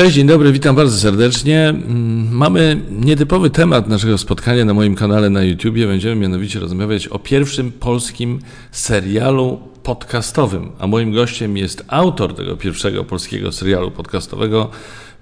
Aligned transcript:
Cześć, 0.00 0.16
dzień 0.16 0.26
dobry, 0.26 0.52
witam 0.52 0.76
bardzo 0.76 0.98
serdecznie. 0.98 1.68
Mm, 1.68 2.36
Mamy 2.36 2.80
nietypowy 2.90 3.50
temat 3.50 3.88
naszego 3.88 4.18
spotkania 4.18 4.64
na 4.64 4.74
moim 4.74 4.94
kanale 4.94 5.30
na 5.30 5.42
YouTubie. 5.42 5.86
Będziemy 5.86 6.16
mianowicie 6.16 6.60
rozmawiać 6.60 7.08
o 7.08 7.18
pierwszym 7.18 7.72
polskim 7.72 8.38
serialu 8.72 9.60
podcastowym. 9.82 10.72
A 10.78 10.86
moim 10.86 11.12
gościem 11.12 11.56
jest 11.56 11.84
autor 11.88 12.34
tego 12.34 12.56
pierwszego 12.56 13.04
polskiego 13.04 13.52
serialu 13.52 13.90
podcastowego, 13.90 14.70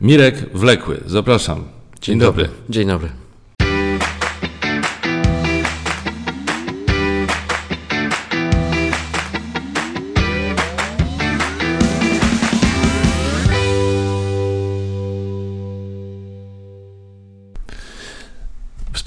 Mirek 0.00 0.50
Wlekły. 0.54 1.00
Zapraszam. 1.06 1.64
Dzień, 2.00 2.18
dobry. 2.18 2.48
Dzień 2.70 2.88
dobry. 2.88 3.08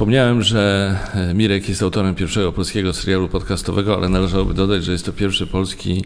Wspomniałem, 0.01 0.41
że 0.41 0.97
e, 1.13 1.33
Mirek 1.33 1.69
jest 1.69 1.83
autorem 1.83 2.15
pierwszego 2.15 2.51
polskiego 2.51 2.93
serialu 2.93 3.29
podcastowego, 3.29 3.95
ale 3.95 4.09
należałoby 4.09 4.53
dodać, 4.53 4.83
że 4.83 4.91
jest 4.91 5.05
to 5.05 5.13
pierwszy 5.13 5.47
polski 5.47 6.05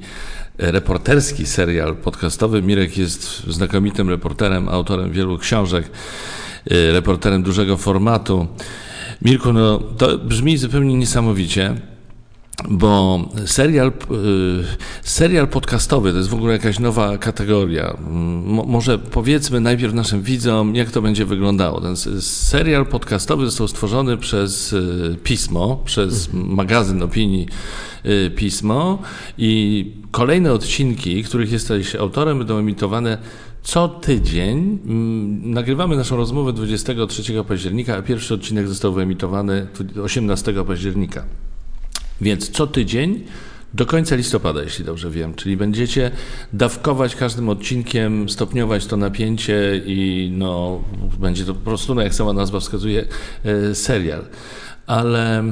e, 0.58 0.72
reporterski 0.72 1.46
serial 1.46 1.96
podcastowy. 1.96 2.62
Mirek 2.62 2.98
jest 2.98 3.44
znakomitym 3.48 4.10
reporterem, 4.10 4.70
autorem 4.70 5.12
wielu 5.12 5.38
książek, 5.38 5.90
e, 6.72 6.92
reporterem 6.92 7.44
dużego 7.44 7.78
formatu. 7.78 8.48
Mirku, 9.22 9.54
no 9.54 9.78
to 9.78 10.18
brzmi 10.18 10.58
zupełnie 10.58 10.96
niesamowicie. 10.96 11.76
Bo 12.70 13.20
serial, 13.46 13.88
y, 13.88 13.92
serial 15.04 15.48
podcastowy 15.48 16.12
to 16.12 16.18
jest 16.18 16.30
w 16.30 16.34
ogóle 16.34 16.54
jakaś 16.54 16.80
nowa 16.80 17.18
kategoria. 17.18 17.98
Mo, 18.46 18.64
może 18.64 19.00
powiedzmy 19.00 19.60
najpierw 19.60 19.94
naszym 19.94 20.22
widzom, 20.22 20.76
jak 20.76 20.92
to 20.92 21.02
będzie 21.02 21.26
wyglądało. 21.26 21.82
Ten 21.82 21.96
serial 22.22 22.86
podcastowy 22.86 23.46
został 23.46 23.68
stworzony 23.68 24.18
przez 24.18 24.74
y, 24.74 25.18
Pismo, 25.24 25.82
przez 25.86 26.30
magazyn 26.34 27.04
opinii 27.04 27.48
y, 28.06 28.32
Pismo 28.36 29.00
i 29.38 29.92
kolejne 30.12 30.54
odcinki, 30.54 31.24
których 31.24 31.52
jesteś 31.52 31.96
autorem, 31.96 32.38
będą 32.38 32.58
emitowane 32.58 33.18
co 33.64 33.88
tydzień. 33.88 34.80
Mm, 34.86 35.52
Nagrywamy 35.52 35.96
naszą 35.96 36.18
rozmowę 36.18 36.54
23 36.54 37.44
października, 37.44 37.98
a 37.98 38.02
pierwszy 38.02 38.34
odcinek 38.34 38.68
został 38.68 38.94
wyemitowany 38.94 39.68
18 40.04 40.66
października. 40.66 41.26
Więc 42.22 42.50
co 42.50 42.68
tydzień 42.68 43.24
do 43.74 43.86
końca 43.86 44.16
listopada, 44.16 44.64
jeśli 44.64 44.86
dobrze 44.86 45.10
wiem, 45.10 45.34
czyli 45.34 45.58
będziecie 45.58 46.12
dawkować 46.54 47.16
każdym 47.16 47.50
odcinkiem, 47.50 48.30
stopniować 48.30 48.86
to 48.86 48.98
napięcie 48.98 49.82
i 49.86 50.32
no, 50.34 50.82
będzie 51.20 51.46
to 51.46 51.54
po 51.54 51.60
prostu, 51.60 51.96
no, 51.96 52.02
jak 52.02 52.14
sama 52.14 52.34
nazwa 52.34 52.60
wskazuje, 52.60 53.06
e, 53.44 53.76
serial. 53.76 54.26
Ale 54.88 55.44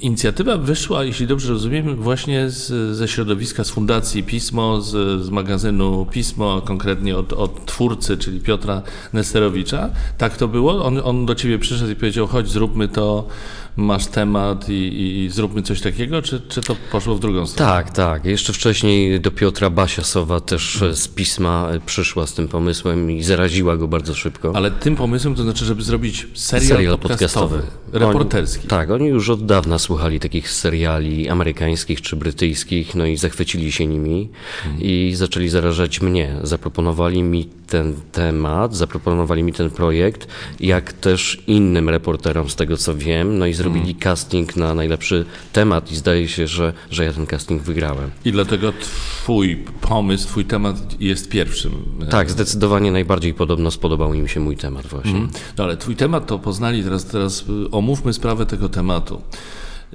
inicjatywa 0.00 0.56
wyszła, 0.56 1.04
jeśli 1.04 1.26
dobrze 1.26 1.52
rozumiem, 1.52 1.96
właśnie 1.96 2.50
z, 2.50 2.96
ze 2.96 3.08
środowiska, 3.08 3.64
z 3.64 3.70
Fundacji 3.70 4.22
Pismo, 4.22 4.80
z, 4.80 5.22
z 5.24 5.30
magazynu 5.30 6.06
Pismo, 6.10 6.62
konkretnie 6.62 7.16
od, 7.16 7.32
od 7.32 7.66
twórcy, 7.66 8.16
czyli 8.16 8.40
Piotra 8.40 8.82
Nesterowicza. 9.12 9.90
Tak 10.18 10.36
to 10.36 10.48
było? 10.48 10.84
On, 10.84 11.00
on 11.04 11.26
do 11.26 11.34
ciebie 11.34 11.58
przyszedł 11.58 11.90
i 11.90 11.96
powiedział, 11.96 12.26
chodź, 12.26 12.48
zróbmy 12.48 12.88
to 12.88 13.28
masz 13.76 14.06
temat 14.06 14.68
i, 14.68 15.02
i, 15.24 15.30
zróbmy 15.30 15.62
coś 15.62 15.80
takiego, 15.80 16.22
czy, 16.22 16.40
czy 16.40 16.60
to 16.60 16.76
poszło 16.92 17.14
w 17.14 17.20
drugą 17.20 17.46
stronę? 17.46 17.72
Tak, 17.72 17.90
tak. 17.90 18.24
Jeszcze 18.24 18.52
wcześniej 18.52 19.20
do 19.20 19.30
Piotra 19.30 19.70
Basiasowa 19.70 20.40
też 20.40 20.84
z 20.92 21.08
pisma 21.08 21.68
przyszła 21.86 22.26
z 22.26 22.34
tym 22.34 22.48
pomysłem 22.48 23.10
i 23.10 23.22
zaraziła 23.22 23.76
go 23.76 23.88
bardzo 23.88 24.14
szybko. 24.14 24.52
Ale 24.54 24.70
tym 24.70 24.96
pomysłem 24.96 25.34
to 25.34 25.42
znaczy, 25.42 25.64
żeby 25.64 25.82
zrobić 25.82 26.26
serial, 26.34 26.68
serial 26.68 26.98
podcastowy, 26.98 27.56
podcastowy, 27.58 27.98
reporterski. 27.98 28.60
Oni, 28.60 28.68
tak, 28.68 28.90
oni 28.90 29.06
już 29.06 29.30
od 29.30 29.46
dawna 29.46 29.78
słuchali 29.78 30.20
takich 30.20 30.50
seriali 30.50 31.28
amerykańskich 31.28 32.00
czy 32.02 32.16
brytyjskich, 32.16 32.94
no 32.94 33.06
i 33.06 33.16
zachwycili 33.16 33.72
się 33.72 33.86
nimi 33.86 34.28
hmm. 34.62 34.82
i 34.82 35.12
zaczęli 35.14 35.48
zarażać 35.48 36.00
mnie. 36.00 36.36
Zaproponowali 36.42 37.22
mi 37.22 37.48
ten 37.70 37.94
temat, 38.12 38.76
zaproponowali 38.76 39.42
mi 39.42 39.52
ten 39.52 39.70
projekt, 39.70 40.28
jak 40.60 40.92
też 40.92 41.42
innym 41.46 41.88
reporterom 41.88 42.50
z 42.50 42.56
tego 42.56 42.76
co 42.76 42.94
wiem, 42.94 43.38
no 43.38 43.46
i 43.46 43.52
zrobili 43.62 43.84
hmm. 43.84 44.00
casting 44.00 44.56
na 44.56 44.74
najlepszy 44.74 45.24
temat 45.52 45.92
i 45.92 45.96
zdaje 45.96 46.28
się, 46.28 46.46
że, 46.46 46.72
że 46.90 47.04
ja 47.04 47.12
ten 47.12 47.26
casting 47.26 47.62
wygrałem. 47.62 48.10
I 48.24 48.32
dlatego 48.32 48.72
twój 48.72 49.64
pomysł, 49.80 50.28
twój 50.28 50.44
temat 50.44 51.00
jest 51.00 51.28
pierwszym. 51.28 51.72
Tak, 52.10 52.30
zdecydowanie 52.30 52.92
najbardziej 52.92 53.34
podobno 53.34 53.70
spodobał 53.70 54.14
im 54.14 54.28
się 54.28 54.40
mój 54.40 54.56
temat 54.56 54.86
właśnie. 54.86 55.12
Hmm. 55.12 55.30
No 55.58 55.64
ale 55.64 55.76
twój 55.76 55.96
temat 55.96 56.26
to 56.26 56.38
poznali, 56.38 56.84
teraz, 56.84 57.04
teraz 57.04 57.44
omówmy 57.70 58.12
sprawę 58.12 58.46
tego 58.46 58.68
tematu 58.68 59.22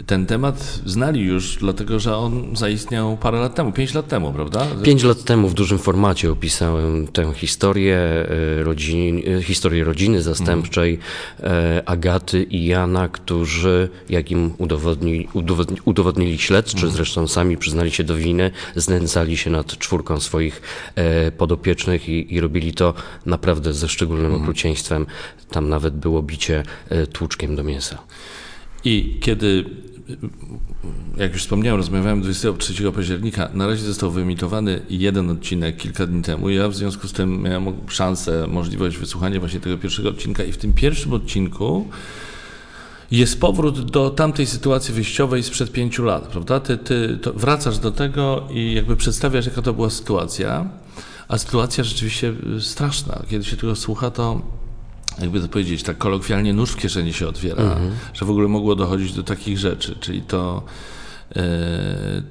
ten 0.05 0.25
temat 0.25 0.81
znali 0.85 1.21
już, 1.21 1.57
dlatego 1.57 1.99
że 1.99 2.17
on 2.17 2.55
zaistniał 2.55 3.17
parę 3.17 3.39
lat 3.39 3.55
temu, 3.55 3.71
pięć 3.71 3.93
lat 3.93 4.07
temu, 4.07 4.33
prawda? 4.33 4.67
Pięć 4.83 5.03
lat 5.03 5.23
temu 5.23 5.47
w 5.47 5.53
dużym 5.53 5.77
formacie 5.77 6.31
opisałem 6.31 7.07
tę 7.07 7.33
historię, 7.33 7.97
e, 7.97 8.63
rodzin, 8.63 9.21
e, 9.37 9.43
historię 9.43 9.83
rodziny 9.83 10.21
zastępczej 10.21 10.99
mm. 11.39 11.83
Agaty 11.85 12.43
i 12.43 12.65
Jana, 12.65 13.07
którzy, 13.09 13.89
jak 14.09 14.31
im 14.31 14.53
udowodnili, 15.85 16.37
śledczy, 16.37 16.77
mm. 16.77 16.91
zresztą 16.91 17.27
sami 17.27 17.57
przyznali 17.57 17.91
się 17.91 18.03
do 18.03 18.15
winy, 18.15 18.51
znęcali 18.75 19.37
się 19.37 19.49
nad 19.49 19.77
czwórką 19.77 20.19
swoich 20.19 20.61
podopiecznych 21.37 22.09
i, 22.09 22.33
i 22.33 22.39
robili 22.39 22.73
to 22.73 22.93
naprawdę 23.25 23.73
ze 23.73 23.87
szczególnym 23.87 24.31
mm. 24.31 24.41
okrucieństwem. 24.41 25.05
Tam 25.49 25.69
nawet 25.69 25.93
było 25.93 26.23
bicie 26.23 26.63
tłuczkiem 27.13 27.55
do 27.55 27.63
mięsa. 27.63 27.97
I 28.85 29.17
kiedy, 29.19 29.65
jak 31.17 31.33
już 31.33 31.41
wspomniałem, 31.41 31.77
rozmawiałem 31.77 32.21
23 32.21 32.91
października, 32.91 33.49
na 33.53 33.67
razie 33.67 33.85
został 33.85 34.11
wyemitowany 34.11 34.81
jeden 34.89 35.29
odcinek 35.29 35.77
kilka 35.77 36.05
dni 36.05 36.21
temu. 36.21 36.49
Ja 36.49 36.67
w 36.67 36.75
związku 36.75 37.07
z 37.07 37.13
tym 37.13 37.41
miałem 37.41 37.73
szansę, 37.87 38.47
możliwość 38.47 38.97
wysłuchania 38.97 39.39
właśnie 39.39 39.59
tego 39.59 39.77
pierwszego 39.77 40.09
odcinka 40.09 40.43
i 40.43 40.51
w 40.51 40.57
tym 40.57 40.73
pierwszym 40.73 41.13
odcinku 41.13 41.87
jest 43.11 43.39
powrót 43.39 43.91
do 43.91 44.09
tamtej 44.09 44.45
sytuacji 44.45 44.93
wyjściowej 44.93 45.43
sprzed 45.43 45.71
pięciu 45.71 46.03
lat, 46.03 46.27
prawda? 46.27 46.59
Ty, 46.59 46.77
ty 46.77 47.17
wracasz 47.35 47.77
do 47.79 47.91
tego 47.91 48.47
i 48.51 48.73
jakby 48.73 48.95
przedstawiasz, 48.95 49.45
jaka 49.45 49.61
to 49.61 49.73
była 49.73 49.89
sytuacja, 49.89 50.69
a 51.27 51.37
sytuacja 51.37 51.83
rzeczywiście 51.83 52.33
straszna. 52.59 53.21
Kiedy 53.29 53.45
się 53.45 53.57
tego 53.57 53.75
słucha, 53.75 54.11
to 54.11 54.41
jakby 55.21 55.41
to 55.41 55.47
powiedzieć, 55.47 55.83
tak 55.83 55.97
kolokwialnie 55.97 56.53
nóż 56.53 56.71
w 56.71 56.77
kieszeni 56.77 57.13
się 57.13 57.27
otwiera, 57.27 57.63
mhm. 57.63 57.91
że 58.13 58.25
w 58.25 58.29
ogóle 58.29 58.47
mogło 58.47 58.75
dochodzić 58.75 59.13
do 59.13 59.23
takich 59.23 59.57
rzeczy, 59.57 59.95
czyli 59.99 60.21
to, 60.21 60.63
e, 61.35 61.43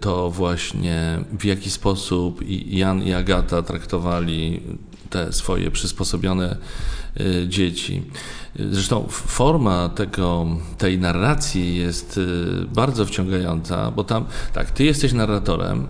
to 0.01 0.31
właśnie 0.31 1.19
w 1.39 1.45
jaki 1.45 1.71
sposób 1.71 2.41
Jan 2.67 3.03
i 3.03 3.13
Agata 3.13 3.63
traktowali 3.63 4.61
te 5.11 5.33
swoje 5.33 5.71
przysposobione 5.71 6.57
e, 7.17 7.49
dzieci. 7.49 8.03
Zresztą 8.71 9.07
forma 9.11 9.89
tego, 9.89 10.47
tej 10.79 10.99
narracji 10.99 11.77
jest 11.77 12.21
e, 12.63 12.65
bardzo 12.67 13.07
wciągająca, 13.07 13.91
bo 13.91 14.05
tam, 14.05 14.25
tak, 14.53 14.71
ty 14.71 14.85
jesteś 14.85 15.13
narratorem 15.13 15.87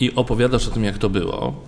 i 0.00 0.14
opowiadasz 0.14 0.68
o 0.68 0.70
tym, 0.70 0.84
jak 0.84 0.98
to 0.98 1.10
było, 1.10 1.64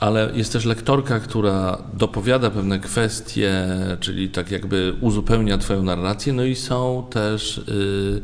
ale 0.00 0.30
jest 0.34 0.52
też 0.52 0.64
lektorka, 0.64 1.20
która 1.20 1.78
dopowiada 1.94 2.50
pewne 2.50 2.78
kwestie, 2.80 3.66
czyli 4.00 4.28
tak 4.28 4.50
jakby 4.50 4.94
uzupełnia 5.00 5.58
Twoją 5.58 5.82
narrację, 5.82 6.32
no 6.32 6.44
i 6.44 6.54
są 6.56 7.06
też 7.10 7.58
y, 7.58 8.22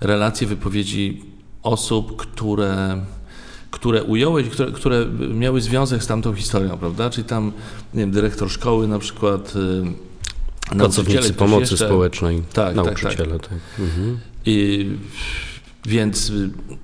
relacje, 0.00 0.46
wypowiedzi 0.46 1.22
osób, 1.62 2.16
które 2.16 3.00
które 3.70 4.02
ująłeś, 4.02 4.48
które, 4.48 4.72
które 4.72 5.06
miały 5.34 5.60
związek 5.60 6.02
z 6.02 6.06
tamtą 6.06 6.34
historią, 6.34 6.78
prawda? 6.78 7.10
Czyli 7.10 7.24
tam, 7.24 7.52
nie 7.94 8.00
wiem, 8.00 8.10
dyrektor 8.10 8.50
szkoły 8.50 8.88
na 8.88 8.98
przykład, 8.98 9.56
y, 9.56 10.10
Pracownicy 10.78 11.34
pomocy 11.34 11.60
jeszcze, 11.60 11.86
społecznej, 11.86 12.42
tak, 12.52 12.74
nauczyciele. 12.76 13.14
Tak, 13.16 13.28
tak. 13.28 13.48
tak. 13.48 13.58
Mhm. 13.78 14.18
I 14.46 14.86
więc 15.86 16.32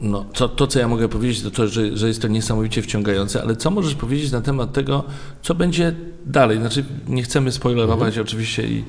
no, 0.01 0.25
to, 0.33 0.49
to, 0.49 0.67
co 0.67 0.79
ja 0.79 0.89
mogę 0.89 1.09
powiedzieć, 1.09 1.43
to 1.43 1.51
to, 1.51 1.69
że, 1.69 1.97
że 1.97 2.09
jest 2.09 2.23
to 2.23 2.29
niesamowicie 2.29 2.83
wciągające, 2.83 3.43
ale 3.43 3.57
co 3.57 3.71
możesz 3.71 3.95
powiedzieć 3.95 4.33
na 4.33 4.41
temat 4.41 4.73
tego, 4.73 5.05
co 5.43 5.55
będzie 5.55 5.95
dalej? 6.27 6.59
Znaczy, 6.59 6.85
nie 7.09 7.23
chcemy 7.23 7.53
spoilerować 7.53 8.09
mhm. 8.09 8.27
oczywiście 8.27 8.69
i, 8.69 8.85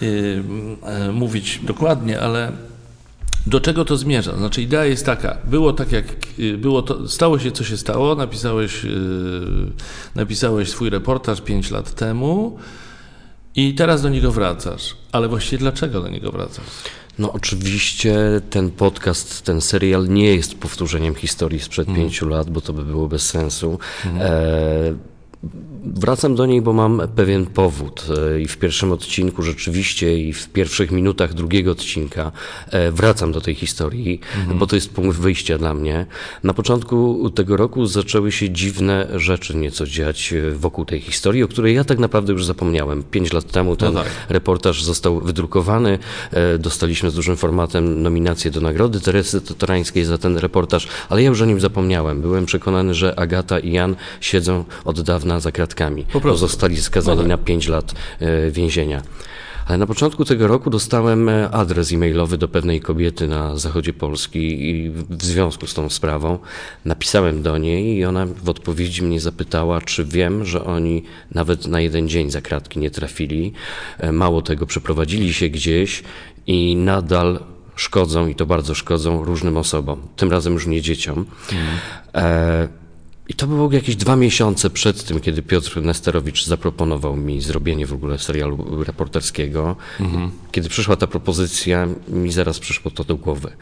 i 0.00 0.08
e, 0.82 1.12
mówić 1.12 1.60
dokładnie, 1.62 2.20
ale 2.20 2.52
do 3.46 3.60
czego 3.60 3.84
to 3.84 3.96
zmierza? 3.96 4.36
Znaczy, 4.36 4.62
idea 4.62 4.84
jest 4.84 5.06
taka, 5.06 5.38
było 5.44 5.72
tak 5.72 5.92
jak 5.92 6.04
y, 6.38 6.58
było 6.58 6.82
to, 6.82 7.08
stało 7.08 7.38
się 7.38 7.52
co 7.52 7.64
się 7.64 7.76
stało, 7.76 8.14
napisałeś, 8.14 8.84
yy, 8.84 8.92
napisałeś 10.14 10.70
swój 10.70 10.90
reportaż 10.90 11.40
5 11.40 11.70
lat 11.70 11.94
temu 11.94 12.58
i 13.56 13.74
teraz 13.74 14.02
do 14.02 14.08
niego 14.08 14.32
wracasz. 14.32 14.96
Ale 15.12 15.28
właściwie 15.28 15.58
dlaczego 15.58 16.00
do 16.00 16.08
niego 16.08 16.32
wracasz? 16.32 16.64
No 17.20 17.32
oczywiście 17.32 18.16
ten 18.50 18.70
podcast, 18.70 19.42
ten 19.42 19.60
serial 19.60 20.08
nie 20.08 20.34
jest 20.34 20.54
powtórzeniem 20.54 21.14
historii 21.14 21.60
sprzed 21.60 21.88
mm. 21.88 22.00
pięciu 22.00 22.28
lat, 22.28 22.50
bo 22.50 22.60
to 22.60 22.72
by 22.72 22.84
było 22.84 23.08
bez 23.08 23.26
sensu. 23.26 23.78
Mm. 24.06 24.22
E, 24.22 24.30
Wracam 25.84 26.34
do 26.34 26.46
niej, 26.46 26.62
bo 26.62 26.72
mam 26.72 27.02
pewien 27.16 27.46
powód. 27.46 28.06
E, 28.34 28.40
I 28.40 28.48
w 28.48 28.58
pierwszym 28.58 28.92
odcinku 28.92 29.42
rzeczywiście, 29.42 30.18
i 30.18 30.32
w 30.32 30.48
pierwszych 30.48 30.90
minutach 30.90 31.34
drugiego 31.34 31.70
odcinka 31.70 32.32
e, 32.70 32.92
wracam 32.92 33.32
do 33.32 33.40
tej 33.40 33.54
historii, 33.54 34.20
mhm. 34.38 34.58
bo 34.58 34.66
to 34.66 34.76
jest 34.76 34.90
punkt 34.90 35.18
wyjścia 35.18 35.58
dla 35.58 35.74
mnie. 35.74 36.06
Na 36.44 36.54
początku 36.54 37.30
tego 37.30 37.56
roku 37.56 37.86
zaczęły 37.86 38.32
się 38.32 38.50
dziwne 38.50 39.06
rzeczy 39.14 39.56
nieco 39.56 39.86
dziać 39.86 40.32
e, 40.32 40.50
wokół 40.50 40.84
tej 40.84 41.00
historii, 41.00 41.42
o 41.42 41.48
której 41.48 41.74
ja 41.74 41.84
tak 41.84 41.98
naprawdę 41.98 42.32
już 42.32 42.44
zapomniałem. 42.44 43.02
Pięć 43.02 43.32
lat 43.32 43.44
temu 43.44 43.76
ten 43.76 43.94
no 43.94 44.02
tak. 44.02 44.12
reportaż 44.28 44.84
został 44.84 45.20
wydrukowany. 45.20 45.98
Dostaliśmy 46.58 47.10
z 47.10 47.14
dużym 47.14 47.36
formatem 47.36 48.02
nominację 48.02 48.50
do 48.50 48.60
nagrody 48.60 49.00
Teresy 49.00 49.40
Totorańskiej 49.40 50.04
za 50.04 50.18
ten 50.18 50.36
reportaż, 50.36 50.88
ale 51.08 51.22
ja 51.22 51.28
już 51.28 51.42
o 51.42 51.44
nim 51.44 51.60
zapomniałem. 51.60 52.20
Byłem 52.20 52.46
przekonany, 52.46 52.94
że 52.94 53.18
Agata 53.18 53.58
i 53.58 53.72
Jan 53.72 53.96
siedzą 54.20 54.64
od 54.84 55.00
dawna 55.00 55.29
za 55.38 55.52
kratkami. 55.52 56.04
Po 56.12 56.20
prostu. 56.20 56.48
Zostali 56.48 56.76
skazani 56.76 57.22
no 57.22 57.28
na 57.28 57.38
5 57.38 57.68
lat 57.68 57.94
e, 58.20 58.50
więzienia. 58.50 59.02
Ale 59.70 59.78
na 59.78 59.86
początku 59.86 60.24
tego 60.24 60.48
roku 60.48 60.70
dostałem 60.70 61.28
e, 61.28 61.50
adres 61.50 61.92
e-mailowy 61.92 62.38
do 62.38 62.48
pewnej 62.48 62.80
kobiety 62.80 63.28
na 63.28 63.56
zachodzie 63.56 63.92
Polski 63.92 64.70
i 64.70 64.90
w 64.90 65.24
związku 65.24 65.66
z 65.66 65.74
tą 65.74 65.90
sprawą 65.90 66.38
napisałem 66.84 67.42
do 67.42 67.58
niej 67.58 67.96
i 67.96 68.04
ona 68.04 68.26
w 68.26 68.48
odpowiedzi 68.48 69.02
mnie 69.02 69.20
zapytała, 69.20 69.80
czy 69.80 70.04
wiem, 70.04 70.44
że 70.44 70.64
oni 70.64 71.02
nawet 71.30 71.66
na 71.66 71.80
jeden 71.80 72.08
dzień 72.08 72.30
za 72.30 72.40
kratki 72.40 72.78
nie 72.78 72.90
trafili. 72.90 73.52
E, 73.98 74.12
mało 74.12 74.42
tego, 74.42 74.66
przeprowadzili 74.66 75.34
się 75.34 75.48
gdzieś 75.48 76.02
i 76.46 76.76
nadal 76.76 77.40
szkodzą 77.76 78.26
i 78.26 78.34
to 78.34 78.46
bardzo 78.46 78.74
szkodzą 78.74 79.24
różnym 79.24 79.56
osobom, 79.56 80.00
tym 80.16 80.30
razem 80.30 80.52
już 80.52 80.66
nie 80.66 80.80
dzieciom. 80.80 81.26
Mhm. 81.52 81.78
E 82.14 82.79
i 83.30 83.34
to 83.34 83.46
było 83.46 83.72
jakieś 83.72 83.96
dwa 83.96 84.16
miesiące 84.16 84.70
przed 84.70 85.04
tym, 85.04 85.20
kiedy 85.20 85.42
Piotr 85.42 85.82
Nesterowicz 85.82 86.44
zaproponował 86.44 87.16
mi 87.16 87.40
zrobienie 87.40 87.86
w 87.86 87.92
ogóle 87.92 88.18
serialu 88.18 88.84
reporterskiego. 88.84 89.76
Mhm. 90.00 90.30
Kiedy 90.52 90.68
przyszła 90.68 90.96
ta 90.96 91.06
propozycja, 91.06 91.88
mi 92.08 92.32
zaraz 92.32 92.58
przyszło 92.58 92.90
to 92.90 93.04
do 93.04 93.16
głowy. 93.16 93.52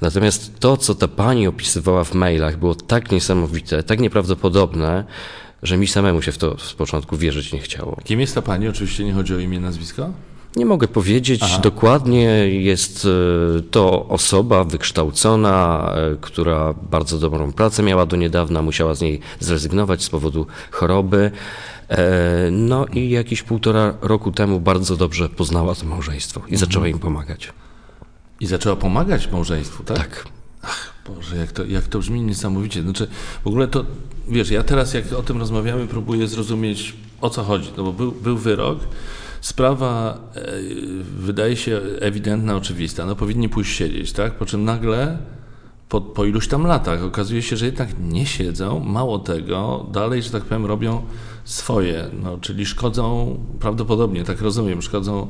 Natomiast 0.00 0.60
to, 0.60 0.76
co 0.76 0.94
ta 0.94 1.08
pani 1.08 1.46
opisywała 1.46 2.04
w 2.04 2.14
mailach, 2.14 2.58
było 2.58 2.74
tak 2.74 3.12
niesamowite, 3.12 3.82
tak 3.82 4.00
nieprawdopodobne, 4.00 5.04
że 5.62 5.76
mi 5.76 5.86
samemu 5.86 6.22
się 6.22 6.32
w 6.32 6.38
to 6.38 6.58
z 6.58 6.74
początku 6.74 7.16
wierzyć 7.16 7.52
nie 7.52 7.60
chciało. 7.60 7.96
Kim 8.04 8.20
jest 8.20 8.34
ta 8.34 8.42
pani? 8.42 8.68
Oczywiście 8.68 9.04
nie 9.04 9.12
chodzi 9.12 9.34
o 9.34 9.38
imię, 9.38 9.60
nazwisko? 9.60 10.12
Nie 10.56 10.66
mogę 10.66 10.88
powiedzieć 10.88 11.40
Aha. 11.42 11.58
dokładnie. 11.58 12.24
Jest 12.48 13.06
e, 13.58 13.60
to 13.62 14.08
osoba 14.08 14.64
wykształcona, 14.64 15.86
e, 15.94 16.16
która 16.20 16.74
bardzo 16.90 17.18
dobrą 17.18 17.52
pracę 17.52 17.82
miała 17.82 18.06
do 18.06 18.16
niedawna, 18.16 18.62
musiała 18.62 18.94
z 18.94 19.00
niej 19.00 19.20
zrezygnować 19.40 20.04
z 20.04 20.10
powodu 20.10 20.46
choroby. 20.70 21.30
E, 21.88 22.50
no 22.50 22.86
i 22.86 23.10
jakieś 23.10 23.42
półtora 23.42 23.94
roku 24.02 24.32
temu 24.32 24.60
bardzo 24.60 24.96
dobrze 24.96 25.28
poznała 25.28 25.74
to 25.74 25.86
małżeństwo 25.86 26.40
i 26.40 26.42
mhm. 26.42 26.58
zaczęła 26.58 26.88
im 26.88 26.98
pomagać. 26.98 27.52
I 28.40 28.46
zaczęła 28.46 28.76
pomagać 28.76 29.30
małżeństwu, 29.32 29.84
tak? 29.84 29.98
Tak. 29.98 30.24
Ach, 30.62 30.92
Boże, 31.06 31.36
jak 31.36 31.52
to, 31.52 31.64
jak 31.64 31.84
to 31.84 31.98
brzmi 31.98 32.20
niesamowicie. 32.20 32.82
Znaczy, 32.82 33.08
w 33.44 33.46
ogóle 33.46 33.68
to, 33.68 33.84
wiesz, 34.28 34.50
ja 34.50 34.62
teraz 34.62 34.94
jak 34.94 35.12
o 35.12 35.22
tym 35.22 35.38
rozmawiamy, 35.38 35.86
próbuję 35.86 36.28
zrozumieć 36.28 36.94
o 37.20 37.30
co 37.30 37.42
chodzi. 37.42 37.70
No 37.76 37.84
bo 37.84 37.92
był, 37.92 38.12
był 38.12 38.38
wyrok, 38.38 38.78
Sprawa 39.40 40.18
e, 40.34 40.42
wydaje 41.18 41.56
się 41.56 41.80
ewidentna, 42.00 42.56
oczywista. 42.56 43.06
No 43.06 43.16
powinni 43.16 43.48
pójść 43.48 43.76
siedzieć, 43.76 44.12
tak? 44.12 44.34
Po 44.34 44.46
czym 44.46 44.64
nagle 44.64 45.18
po, 45.90 46.00
po 46.00 46.24
iluś 46.24 46.48
tam 46.48 46.66
latach 46.66 47.04
okazuje 47.04 47.42
się, 47.42 47.56
że 47.56 47.66
jednak 47.66 47.88
nie 48.00 48.26
siedzą. 48.26 48.80
Mało 48.80 49.18
tego, 49.18 49.86
dalej, 49.92 50.22
że 50.22 50.30
tak 50.30 50.42
powiem, 50.42 50.66
robią 50.66 51.02
swoje, 51.44 52.10
no, 52.22 52.38
czyli 52.38 52.66
szkodzą, 52.66 53.36
prawdopodobnie, 53.60 54.24
tak 54.24 54.40
rozumiem, 54.40 54.82
szkodzą 54.82 55.28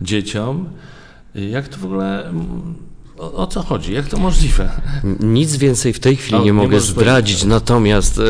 dzieciom. 0.00 0.68
Jak 1.34 1.68
to 1.68 1.78
w 1.78 1.84
ogóle 1.84 2.32
o, 3.18 3.32
o, 3.32 3.46
co 3.46 3.62
chodzi? 3.62 3.92
Jak 3.92 4.06
to 4.06 4.16
możliwe? 4.16 4.70
Nic 5.20 5.56
więcej 5.56 5.92
w 5.92 6.00
tej 6.00 6.16
chwili 6.16 6.38
no, 6.38 6.44
nie, 6.44 6.52
mogę 6.52 6.80
zdradzić, 6.80 7.44
natomiast 7.44 8.18
e, 8.18 8.22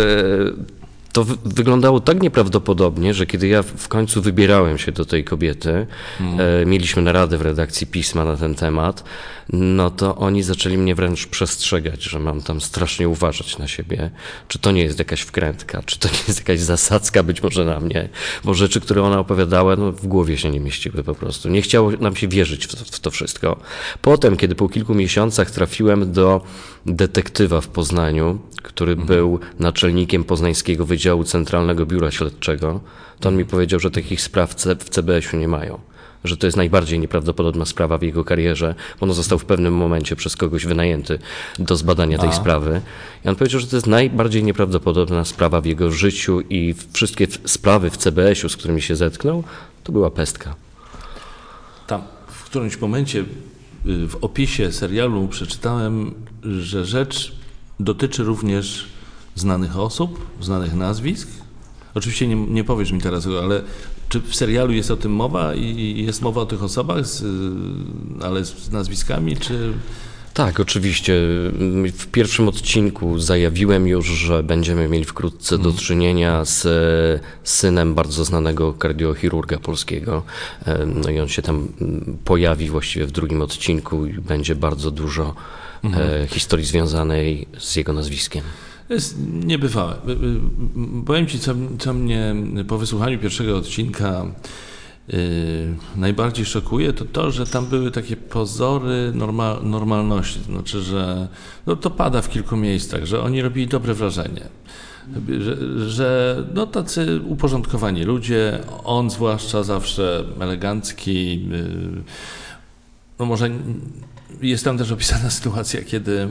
to 1.13 1.25
wyglądało 1.45 2.01
tak 2.01 2.23
nieprawdopodobnie, 2.23 3.15
że 3.15 3.27
kiedy 3.27 3.49
ja 3.49 3.63
w 3.63 3.89
końcu 3.89 4.23
wybierałem 4.23 4.79
się 4.79 4.93
do 4.93 5.05
tej 5.05 5.25
kobiety, 5.25 5.87
mm. 6.21 6.41
e, 6.41 6.67
mieliśmy 6.67 7.03
naradę 7.03 7.39
w 7.39 7.43
redakcji 7.43 7.87
pisma 7.87 8.25
na 8.25 8.37
ten 8.37 8.55
temat, 8.55 9.05
no 9.53 9.91
to 9.91 10.17
oni 10.17 10.43
zaczęli 10.43 10.79
mnie 10.79 10.95
wręcz 10.95 11.27
przestrzegać, 11.27 12.03
że 12.03 12.19
mam 12.19 12.43
tam 12.43 12.61
strasznie 12.61 13.09
uważać 13.09 13.59
na 13.59 13.69
siebie. 13.69 14.11
Czy 14.49 14.59
to 14.59 14.71
nie 14.71 14.83
jest 14.83 14.99
jakaś 14.99 15.21
wkrętka, 15.21 15.83
czy 15.87 15.99
to 15.99 16.09
nie 16.09 16.19
jest 16.29 16.39
jakaś 16.39 16.61
zasadzka 16.61 17.23
być 17.23 17.43
może 17.43 17.65
na 17.65 17.81
mnie, 17.81 18.09
bo 18.45 18.55
rzeczy, 18.55 18.81
które 18.81 19.03
ona 19.03 19.19
opowiadała, 19.19 19.77
no 19.77 19.93
w 19.93 20.07
głowie 20.07 20.39
się 20.39 20.51
nie 20.51 20.61
mieściły 20.61 21.05
po 21.05 21.15
prostu. 21.15 21.49
Nie 21.49 21.63
chciało 21.63 21.91
nam 21.91 22.17
się 22.17 22.29
wierzyć 22.29 22.67
w 22.67 22.77
to, 22.77 22.85
w 22.85 23.01
to 23.01 23.11
wszystko. 23.11 23.61
Potem, 24.03 24.37
kiedy 24.37 24.55
po 24.55 24.69
kilku 24.69 24.95
miesiącach 24.95 25.51
trafiłem 25.51 26.13
do 26.13 26.41
detektywa 26.87 27.61
w 27.61 27.69
Poznaniu, 27.69 28.39
który 28.63 28.93
mhm. 28.93 29.09
był 29.09 29.41
naczelnikiem 29.59 30.25
Poznańskiego 30.25 30.87
Wydziału 30.87 31.02
Centralnego 31.25 31.87
Biura 31.87 32.11
Śledczego, 32.11 32.81
to 33.21 33.29
on 33.29 33.37
mi 33.37 33.45
powiedział, 33.45 33.81
że 33.81 33.91
takich 33.91 34.21
spraw 34.21 34.55
w 34.79 34.89
CBS-u 34.89 35.37
nie 35.37 35.49
mają 35.49 35.79
że 36.25 36.37
to 36.37 36.47
jest 36.47 36.57
najbardziej 36.57 36.99
nieprawdopodobna 36.99 37.65
sprawa 37.65 37.99
w 37.99 38.03
jego 38.03 38.25
karierze, 38.25 38.75
bo 39.01 39.07
on 39.07 39.13
został 39.13 39.39
w 39.39 39.45
pewnym 39.45 39.75
momencie 39.75 40.17
przez 40.17 40.37
kogoś 40.37 40.67
wynajęty 40.67 41.19
do 41.59 41.77
zbadania 41.77 42.19
tej 42.19 42.29
A. 42.29 42.33
sprawy. 42.33 42.81
I 43.25 43.29
on 43.29 43.37
powiedział, 43.37 43.61
że 43.61 43.67
to 43.67 43.77
jest 43.77 43.87
najbardziej 43.87 44.45
nieprawdopodobna 44.45 45.25
sprawa 45.25 45.61
w 45.61 45.65
jego 45.65 45.91
życiu 45.91 46.41
i 46.41 46.75
wszystkie 46.93 47.27
sprawy 47.45 47.91
w 47.91 47.97
CBS-u, 47.97 48.49
z 48.49 48.57
którymi 48.57 48.83
się 48.83 48.97
zetknął, 48.97 49.45
to 49.85 49.93
była 49.93 50.11
pestka. 50.11 50.55
Tam 51.87 52.03
w 52.27 52.45
którymś 52.45 52.81
momencie 52.81 53.19
y, 53.19 54.07
w 54.09 54.17
opisie 54.21 54.73
serialu 54.73 55.29
przeczytałem, 55.29 56.15
że 56.43 56.85
rzecz 56.85 57.33
dotyczy 57.81 58.25
również 58.25 58.92
znanych 59.35 59.79
osób, 59.79 60.27
znanych 60.41 60.75
nazwisk. 60.75 61.29
Oczywiście 61.95 62.27
nie, 62.27 62.37
nie 62.37 62.65
powiesz 62.65 62.93
mi 62.93 63.01
teraz, 63.01 63.27
ale 63.27 63.63
czy 64.09 64.21
w 64.21 64.35
serialu 64.35 64.73
jest 64.73 64.91
o 64.91 64.97
tym 64.97 65.13
mowa 65.13 65.55
i 65.55 66.05
jest 66.07 66.23
mowa 66.23 66.41
o 66.41 66.47
tych 66.47 66.63
osobach, 66.63 67.07
z, 67.07 67.25
ale 68.23 68.45
z 68.45 68.71
nazwiskami, 68.71 69.37
czy... 69.37 69.73
Tak, 70.35 70.61
oczywiście. 70.61 71.15
W 71.99 72.07
pierwszym 72.13 72.49
odcinku 72.49 73.19
zajawiłem 73.19 73.89
już, 73.89 74.07
że 74.07 74.43
będziemy 74.43 74.89
mieli 74.89 75.05
wkrótce 75.05 75.59
do 75.59 75.69
mhm. 75.69 75.77
czynienia 75.77 76.45
z 76.45 76.67
synem 77.45 77.95
bardzo 77.95 78.25
znanego 78.25 78.73
kardiochirurga 78.73 79.59
polskiego. 79.59 80.23
No 80.87 81.11
i 81.11 81.21
on 81.21 81.29
się 81.29 81.43
tam 81.43 81.69
pojawi 82.25 82.71
właściwie 82.71 83.07
w 83.07 83.13
drugim 83.13 83.43
odcinku 83.43 84.07
i 84.07 84.13
będzie 84.13 84.55
bardzo 84.55 84.91
dużo 84.91 85.35
mhm. 85.85 86.23
E, 86.23 86.27
historii 86.27 86.67
związanej 86.67 87.47
z 87.59 87.77
jego 87.77 87.93
nazwiskiem. 87.93 88.43
To 88.93 88.97
jest 88.97 89.17
niebywałe. 89.45 89.97
Powiem 91.07 91.27
Ci, 91.27 91.39
co, 91.39 91.55
co 91.79 91.93
mnie 91.93 92.35
po 92.69 92.79
wysłuchaniu 92.79 93.19
pierwszego 93.19 93.57
odcinka 93.57 94.27
yy, 95.09 95.17
najbardziej 95.97 96.45
szokuje, 96.45 96.93
to 96.93 97.05
to, 97.05 97.31
że 97.31 97.47
tam 97.47 97.67
były 97.67 97.91
takie 97.91 98.17
pozory 98.17 99.13
normal, 99.15 99.59
normalności. 99.63 100.41
To 100.41 100.53
znaczy, 100.53 100.83
że 100.83 101.29
no, 101.67 101.77
to 101.77 101.91
pada 101.91 102.23
w 102.23 102.29
kilku 102.29 102.57
miejscach, 102.57 103.05
że 103.05 103.23
oni 103.23 103.43
robili 103.43 103.67
dobre 103.67 103.95
wrażenie. 103.95 104.49
Że, 105.39 105.57
że 105.91 106.37
no, 106.55 106.67
tacy 106.67 107.21
uporządkowani 107.27 108.05
ludzie, 108.05 108.59
on 108.85 109.11
zwłaszcza 109.11 109.63
zawsze 109.63 110.25
elegancki, 110.41 111.49
yy, 111.49 112.03
no 113.19 113.27
może 113.27 113.51
jest 114.43 114.65
tam 114.65 114.79
też 114.79 114.93
opisana 114.93 115.31
sytuacja, 115.41 115.83
kiedy 115.83 116.29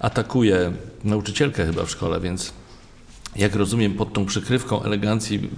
atakuje 0.00 0.72
nauczycielkę 1.04 1.66
chyba 1.66 1.84
w 1.84 1.90
szkole, 1.90 2.20
więc 2.20 2.52
jak 3.36 3.54
rozumiem, 3.54 3.94
pod 3.94 4.12
tą 4.12 4.26
przykrywką 4.26 4.82
elegancji 4.82 5.50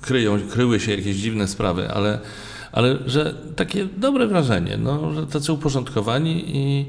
kryją, 0.00 0.38
kryły 0.50 0.80
się 0.80 0.90
jakieś 0.90 1.16
dziwne 1.16 1.48
sprawy, 1.48 1.90
ale, 1.90 2.20
ale 2.72 2.98
że 3.06 3.34
takie 3.56 3.86
dobre 3.96 4.26
wrażenie, 4.26 4.76
no, 4.76 5.14
że 5.14 5.26
tacy 5.26 5.52
uporządkowani 5.52 6.56
i, 6.56 6.86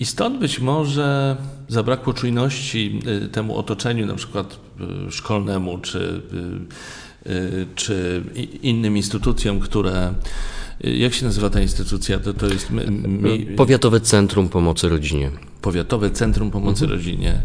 i 0.00 0.06
stąd 0.06 0.38
być 0.38 0.60
może 0.60 1.36
zabrakło 1.68 2.12
czujności 2.12 3.00
y, 3.24 3.28
temu 3.28 3.56
otoczeniu, 3.56 4.06
na 4.06 4.14
przykład 4.14 4.58
y, 5.08 5.12
szkolnemu, 5.12 5.78
czy, 5.78 6.22
y, 7.26 7.66
czy 7.74 8.22
innym 8.62 8.96
instytucjom, 8.96 9.60
które 9.60 10.14
jak 10.80 11.14
się 11.14 11.24
nazywa 11.24 11.50
ta 11.50 11.60
instytucja? 11.60 12.18
To, 12.18 12.34
to 12.34 12.46
jest. 12.46 12.70
Mi... 12.70 13.46
Powiatowe 13.56 14.00
Centrum 14.00 14.48
Pomocy 14.48 14.88
Rodzinie. 14.88 15.30
Powiatowe 15.62 16.10
Centrum 16.10 16.50
Pomocy 16.50 16.84
mhm. 16.84 16.98
Rodzinie. 16.98 17.40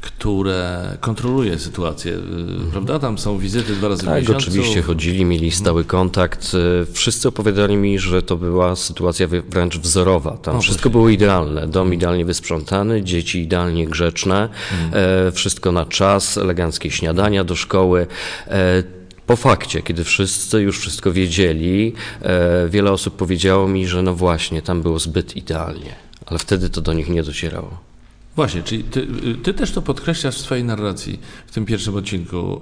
które 0.00 0.96
kontroluje 1.00 1.58
sytuację, 1.58 2.14
mhm. 2.14 2.70
prawda? 2.70 2.98
Tam 2.98 3.18
są 3.18 3.38
wizyty 3.38 3.72
dwa 3.72 3.88
razy 3.88 4.04
tak, 4.04 4.14
w 4.14 4.20
miesiącu. 4.20 4.48
oczywiście 4.48 4.82
chodzili, 4.82 5.24
mieli 5.24 5.50
stały 5.50 5.84
kontakt. 5.84 6.52
Wszyscy 6.92 7.28
opowiadali 7.28 7.76
mi, 7.76 7.98
że 7.98 8.22
to 8.22 8.36
była 8.36 8.76
sytuacja 8.76 9.26
wręcz 9.48 9.78
wzorowa. 9.78 10.36
Tam 10.36 10.54
no, 10.54 10.60
wszystko 10.60 10.90
było 10.90 11.08
idealne. 11.08 11.68
Dom 11.68 11.94
idealnie 11.94 12.24
wysprzątany, 12.24 13.02
dzieci 13.02 13.42
idealnie 13.42 13.86
grzeczne, 13.86 14.48
mhm. 14.84 15.32
wszystko 15.32 15.72
na 15.72 15.86
czas, 15.86 16.38
eleganckie 16.38 16.90
śniadania 16.90 17.44
do 17.44 17.56
szkoły. 17.56 18.06
Po 19.28 19.36
fakcie, 19.36 19.82
kiedy 19.82 20.04
wszyscy 20.04 20.60
już 20.60 20.78
wszystko 20.78 21.12
wiedzieli, 21.12 21.92
e, 22.22 22.68
wiele 22.68 22.92
osób 22.92 23.16
powiedziało 23.16 23.68
mi, 23.68 23.86
że 23.86 24.02
no 24.02 24.14
właśnie, 24.14 24.62
tam 24.62 24.82
było 24.82 24.98
zbyt 24.98 25.36
idealnie, 25.36 25.94
ale 26.26 26.38
wtedy 26.38 26.70
to 26.70 26.80
do 26.80 26.92
nich 26.92 27.08
nie 27.08 27.22
docierało. 27.22 27.87
Właśnie, 28.36 28.62
czyli 28.62 28.84
ty, 28.84 29.06
ty, 29.42 29.54
też 29.54 29.72
to 29.72 29.82
podkreślasz 29.82 30.36
w 30.36 30.40
swojej 30.40 30.64
narracji 30.64 31.20
w 31.46 31.52
tym 31.52 31.64
pierwszym 31.64 31.96
odcinku. 31.96 32.60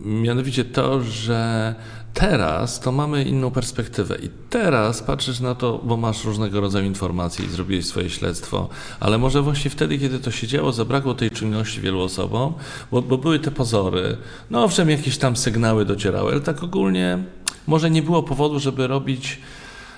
Mianowicie 0.00 0.64
to, 0.64 1.02
że 1.02 1.74
teraz 2.14 2.80
to 2.80 2.92
mamy 2.92 3.24
inną 3.24 3.50
perspektywę 3.50 4.16
i 4.22 4.28
teraz 4.50 5.02
patrzysz 5.02 5.40
na 5.40 5.54
to, 5.54 5.80
bo 5.84 5.96
masz 5.96 6.24
różnego 6.24 6.60
rodzaju 6.60 6.86
informacje 6.86 7.44
i 7.44 7.48
zrobiłeś 7.48 7.86
swoje 7.86 8.10
śledztwo, 8.10 8.68
ale 9.00 9.18
może 9.18 9.42
właśnie 9.42 9.70
wtedy, 9.70 9.98
kiedy 9.98 10.18
to 10.18 10.30
się 10.30 10.46
działo, 10.46 10.72
zabrakło 10.72 11.14
tej 11.14 11.30
czynności 11.30 11.80
wielu 11.80 12.00
osobom, 12.00 12.54
bo, 12.90 13.02
bo 13.02 13.18
były 13.18 13.38
te 13.38 13.50
pozory. 13.50 14.16
No 14.50 14.64
owszem, 14.64 14.90
jakieś 14.90 15.18
tam 15.18 15.36
sygnały 15.36 15.84
docierały, 15.84 16.32
ale 16.32 16.40
tak 16.40 16.62
ogólnie 16.62 17.18
może 17.66 17.90
nie 17.90 18.02
było 18.02 18.22
powodu, 18.22 18.60
żeby 18.60 18.86
robić 18.86 19.38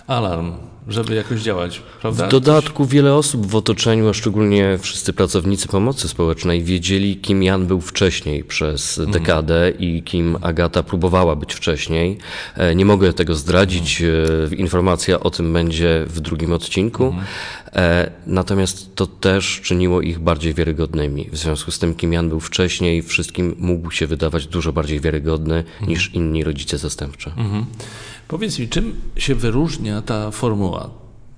alarm, 0.08 0.52
żeby 0.88 1.14
jakoś 1.14 1.40
działać, 1.40 1.82
prawda? 2.00 2.26
W 2.26 2.30
dodatku 2.30 2.86
wiele 2.86 3.14
osób 3.14 3.46
w 3.46 3.56
otoczeniu, 3.56 4.08
a 4.08 4.12
szczególnie 4.12 4.78
wszyscy 4.80 5.12
pracownicy 5.12 5.68
pomocy 5.68 6.08
społecznej, 6.08 6.62
wiedzieli, 6.62 7.16
kim 7.16 7.42
Jan 7.42 7.66
był 7.66 7.80
wcześniej 7.80 8.44
przez 8.44 8.98
mhm. 8.98 9.12
dekadę 9.12 9.72
i 9.78 10.02
kim 10.02 10.36
Agata 10.40 10.82
próbowała 10.82 11.36
być 11.36 11.54
wcześniej. 11.54 12.18
E, 12.56 12.74
nie 12.74 12.84
mogę 12.84 13.12
tego 13.12 13.34
zdradzić, 13.34 14.02
mhm. 14.02 14.58
informacja 14.58 15.20
o 15.20 15.30
tym 15.30 15.52
będzie 15.52 16.04
w 16.06 16.20
drugim 16.20 16.52
odcinku. 16.52 17.14
E, 17.72 18.10
natomiast 18.26 18.94
to 18.94 19.06
też 19.06 19.60
czyniło 19.64 20.00
ich 20.00 20.18
bardziej 20.18 20.54
wiarygodnymi. 20.54 21.28
W 21.32 21.36
związku 21.36 21.70
z 21.70 21.78
tym, 21.78 21.94
kim 21.94 22.12
Jan 22.12 22.28
był 22.28 22.40
wcześniej, 22.40 23.02
wszystkim 23.02 23.54
mógł 23.58 23.90
się 23.90 24.06
wydawać 24.06 24.46
dużo 24.46 24.72
bardziej 24.72 25.00
wiarygodny 25.00 25.56
mhm. 25.56 25.90
niż 25.90 26.14
inni 26.14 26.44
rodzice 26.44 26.78
zastępcze. 26.78 27.30
Mhm. 27.36 27.66
Powiedz 28.28 28.58
mi, 28.58 28.68
czym 28.68 29.00
się 29.16 29.34
wyróżnia 29.34 30.02
ta 30.02 30.30
formuła 30.30 30.90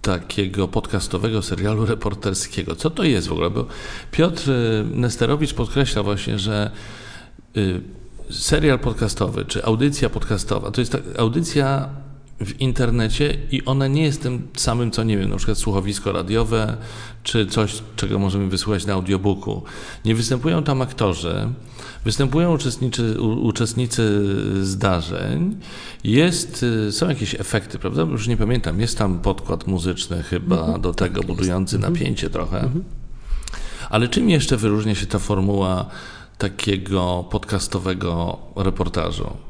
takiego 0.02 0.68
podcastowego 0.68 1.42
serialu 1.42 1.86
reporterskiego? 1.86 2.76
Co 2.76 2.90
to 2.90 3.04
jest 3.04 3.28
w 3.28 3.32
ogóle? 3.32 3.50
Bo 3.50 3.66
Piotr 4.10 4.50
y, 4.50 4.84
Nesterowicz 4.94 5.54
podkreśla 5.54 6.02
właśnie, 6.02 6.38
że 6.38 6.70
y, 7.56 7.80
serial 8.30 8.78
podcastowy 8.78 9.44
czy 9.44 9.64
audycja 9.64 10.10
podcastowa 10.10 10.70
to 10.70 10.80
jest 10.80 10.96
audycja 11.18 11.88
w 12.40 12.60
internecie 12.60 13.36
i 13.50 13.64
ona 13.64 13.86
nie 13.86 14.02
jest 14.02 14.22
tym 14.22 14.48
samym, 14.56 14.90
co 14.90 15.04
nie 15.04 15.18
wiem, 15.18 15.30
na 15.30 15.36
przykład 15.36 15.58
słuchowisko 15.58 16.12
radiowe, 16.12 16.76
czy 17.22 17.46
coś, 17.46 17.82
czego 17.96 18.18
możemy 18.18 18.48
wysłuchać 18.48 18.86
na 18.86 18.92
audiobooku. 18.92 19.62
Nie 20.04 20.14
występują 20.14 20.62
tam 20.62 20.82
aktorzy, 20.82 21.48
występują 22.04 22.54
uczestnicy, 22.54 23.20
uczestnicy 23.20 24.22
zdarzeń, 24.62 25.56
jest, 26.04 26.62
y, 26.62 26.92
są 26.92 27.08
jakieś 27.08 27.34
efekty, 27.34 27.78
prawda? 27.78 28.02
Już 28.02 28.28
nie 28.28 28.36
pamiętam, 28.36 28.80
jest 28.80 28.98
tam 28.98 29.18
podkład 29.18 29.66
muzyczny 29.66 30.22
chyba 30.22 30.60
mhm. 30.60 30.80
do 30.80 30.94
tego, 30.94 31.20
tak 31.20 31.26
budujący 31.26 31.76
mhm. 31.76 31.92
napięcie 31.92 32.30
trochę. 32.30 32.60
Mhm. 32.60 32.84
Ale 33.90 34.08
czym 34.08 34.30
jeszcze 34.30 34.56
wyróżnia 34.56 34.94
się 34.94 35.06
ta 35.06 35.18
formuła 35.18 35.86
takiego 36.38 37.24
podcastowego 37.30 38.38
reportażu? 38.56 39.49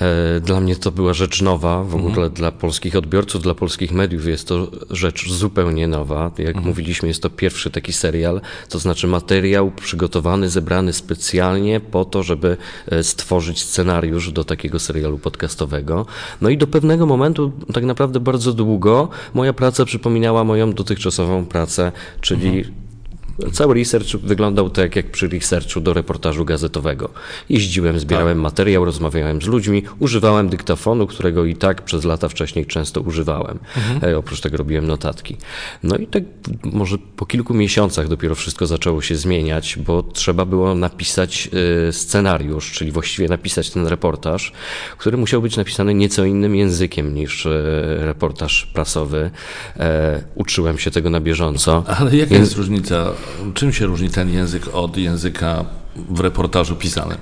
E, 0.00 0.40
dla 0.40 0.60
mnie 0.60 0.76
to 0.76 0.90
była 0.92 1.14
rzecz 1.14 1.42
nowa, 1.42 1.84
w 1.84 1.94
ogóle 1.94 2.08
mhm. 2.08 2.32
dla 2.32 2.52
polskich 2.52 2.96
odbiorców, 2.96 3.42
dla 3.42 3.54
polskich 3.54 3.92
mediów 3.92 4.26
jest 4.26 4.48
to 4.48 4.70
rzecz 4.90 5.32
zupełnie 5.32 5.88
nowa. 5.88 6.30
Jak 6.38 6.48
mhm. 6.48 6.66
mówiliśmy, 6.66 7.08
jest 7.08 7.22
to 7.22 7.30
pierwszy 7.30 7.70
taki 7.70 7.92
serial, 7.92 8.40
to 8.68 8.78
znaczy 8.78 9.06
materiał 9.06 9.70
przygotowany, 9.70 10.48
zebrany 10.50 10.92
specjalnie 10.92 11.80
po 11.80 12.04
to, 12.04 12.22
żeby 12.22 12.56
e, 12.86 13.02
stworzyć 13.02 13.62
scenariusz 13.62 14.32
do 14.32 14.44
takiego 14.44 14.78
serialu 14.78 15.18
podcastowego. 15.18 16.06
No 16.40 16.48
i 16.48 16.58
do 16.58 16.66
pewnego 16.66 17.06
momentu, 17.06 17.52
tak 17.72 17.84
naprawdę 17.84 18.20
bardzo 18.20 18.52
długo, 18.52 19.08
moja 19.34 19.52
praca 19.52 19.84
przypominała 19.84 20.44
moją 20.44 20.72
dotychczasową 20.72 21.46
pracę, 21.46 21.92
czyli 22.20 22.48
mhm 22.48 22.87
Cały 23.52 23.74
research 23.74 24.16
wyglądał 24.22 24.70
tak 24.70 24.96
jak 24.96 25.10
przy 25.10 25.28
researchu 25.28 25.80
do 25.80 25.92
reportażu 25.92 26.44
gazetowego. 26.44 27.10
Jeździłem, 27.48 27.98
zbierałem 28.00 28.38
tak. 28.38 28.42
materiał, 28.42 28.84
rozmawiałem 28.84 29.42
z 29.42 29.46
ludźmi, 29.46 29.82
używałem 29.98 30.48
dyktafonu, 30.48 31.06
którego 31.06 31.44
i 31.44 31.56
tak 31.56 31.82
przez 31.82 32.04
lata 32.04 32.28
wcześniej 32.28 32.66
często 32.66 33.00
używałem. 33.00 33.58
Mhm. 33.76 34.12
E, 34.12 34.18
oprócz 34.18 34.40
tego 34.40 34.56
robiłem 34.56 34.86
notatki. 34.86 35.36
No 35.82 35.96
i 35.96 36.06
tak 36.06 36.22
może 36.64 36.98
po 37.16 37.26
kilku 37.26 37.54
miesiącach 37.54 38.08
dopiero 38.08 38.34
wszystko 38.34 38.66
zaczęło 38.66 39.02
się 39.02 39.16
zmieniać, 39.16 39.78
bo 39.86 40.02
trzeba 40.02 40.44
było 40.44 40.74
napisać 40.74 41.50
e, 41.88 41.92
scenariusz, 41.92 42.72
czyli 42.72 42.92
właściwie 42.92 43.28
napisać 43.28 43.70
ten 43.70 43.86
reportaż, 43.86 44.52
który 44.98 45.16
musiał 45.16 45.42
być 45.42 45.56
napisany 45.56 45.94
nieco 45.94 46.24
innym 46.24 46.56
językiem 46.56 47.14
niż 47.14 47.46
e, 47.46 47.50
reportaż 47.98 48.66
prasowy. 48.74 49.30
Uczyłem 50.34 50.78
się 50.78 50.90
tego 50.90 51.10
na 51.10 51.20
bieżąco. 51.20 51.84
Ale 51.86 52.16
jaka 52.16 52.34
jest 52.34 52.56
różnica 52.56 53.12
Czym 53.54 53.72
się 53.72 53.86
różni 53.86 54.10
ten 54.10 54.30
język 54.30 54.68
od 54.72 54.96
języka 54.96 55.64
w 55.96 56.20
reportażu 56.20 56.76
pisanym? 56.76 57.18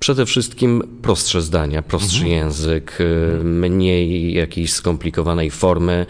Przede 0.00 0.26
wszystkim 0.26 0.82
prostsze 1.02 1.42
zdania, 1.42 1.82
prostszy 1.82 2.24
mhm. 2.24 2.36
język, 2.36 3.00
y, 3.00 3.44
mniej 3.44 4.32
jakiejś 4.34 4.72
skomplikowanej 4.72 5.50
formy. 5.50 6.06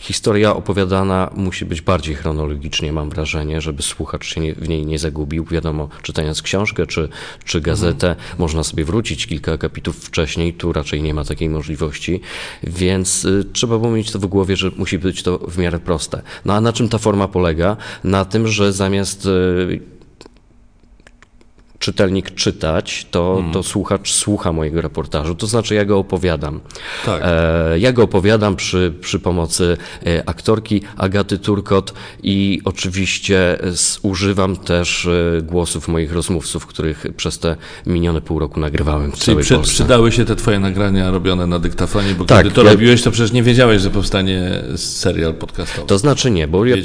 Historia 0.00 0.56
opowiadana 0.56 1.30
musi 1.36 1.64
być 1.64 1.80
bardziej 1.80 2.14
chronologicznie, 2.14 2.92
mam 2.92 3.10
wrażenie, 3.10 3.60
żeby 3.60 3.82
słuchacz 3.82 4.26
się 4.26 4.40
nie, 4.40 4.54
w 4.54 4.68
niej 4.68 4.86
nie 4.86 4.98
zagubił. 4.98 5.44
Wiadomo, 5.44 5.88
czytając 6.02 6.42
książkę 6.42 6.86
czy, 6.86 7.08
czy 7.44 7.60
gazetę, 7.60 8.16
można 8.38 8.64
sobie 8.64 8.84
wrócić 8.84 9.26
kilka 9.26 9.52
akapitów 9.52 9.96
wcześniej, 9.96 10.54
tu 10.54 10.72
raczej 10.72 11.02
nie 11.02 11.14
ma 11.14 11.24
takiej 11.24 11.48
możliwości, 11.48 12.20
więc 12.62 13.24
y, 13.24 13.44
trzeba 13.52 13.78
było 13.78 13.90
mieć 13.90 14.10
to 14.10 14.18
w 14.18 14.26
głowie, 14.26 14.56
że 14.56 14.70
musi 14.76 14.98
być 14.98 15.22
to 15.22 15.38
w 15.38 15.58
miarę 15.58 15.78
proste. 15.78 16.22
No 16.44 16.54
a 16.54 16.60
na 16.60 16.72
czym 16.72 16.88
ta 16.88 16.98
forma 16.98 17.28
polega? 17.28 17.76
Na 18.04 18.24
tym, 18.24 18.48
że 18.48 18.72
zamiast 18.72 19.26
y, 19.26 19.93
czytelnik 21.84 22.34
czytać, 22.34 23.06
to, 23.10 23.34
hmm. 23.34 23.52
to 23.52 23.62
słuchacz 23.62 24.12
słucha 24.12 24.52
mojego 24.52 24.80
reportażu, 24.80 25.34
to 25.34 25.46
znaczy 25.46 25.74
ja 25.74 25.84
go 25.84 25.98
opowiadam. 25.98 26.60
Tak. 27.06 27.22
E, 27.24 27.78
ja 27.78 27.92
go 27.92 28.02
opowiadam 28.02 28.56
przy, 28.56 28.94
przy 29.00 29.18
pomocy 29.18 29.76
e, 30.06 30.28
aktorki 30.28 30.82
Agaty 30.96 31.38
Turkot 31.38 31.94
i 32.22 32.60
oczywiście 32.64 33.58
używam 34.02 34.56
też 34.56 35.06
e, 35.06 35.42
głosów 35.42 35.88
moich 35.88 36.12
rozmówców, 36.12 36.66
których 36.66 37.06
przez 37.16 37.38
te 37.38 37.56
minione 37.86 38.20
pół 38.20 38.38
roku 38.38 38.60
nagrywałem 38.60 39.12
w 39.12 39.14
Czyli 39.14 39.24
całej 39.26 39.44
przy, 39.44 39.54
Polsce. 39.54 39.74
przydały 39.74 40.12
się 40.12 40.24
te 40.24 40.36
twoje 40.36 40.58
nagrania 40.58 41.10
robione 41.10 41.46
na 41.46 41.58
dyktafonie, 41.58 42.14
bo 42.14 42.24
tak, 42.24 42.42
kiedy 42.42 42.54
to 42.54 42.62
ja... 42.64 42.70
robiłeś, 42.70 43.02
to 43.02 43.10
przecież 43.10 43.32
nie 43.32 43.42
wiedziałeś, 43.42 43.82
że 43.82 43.90
powstanie 43.90 44.62
serial 44.76 45.34
podcastowy. 45.34 45.88
To 45.88 45.98
znaczy 45.98 46.30
nie, 46.30 46.48
bo 46.48 46.64
ja 46.64 46.76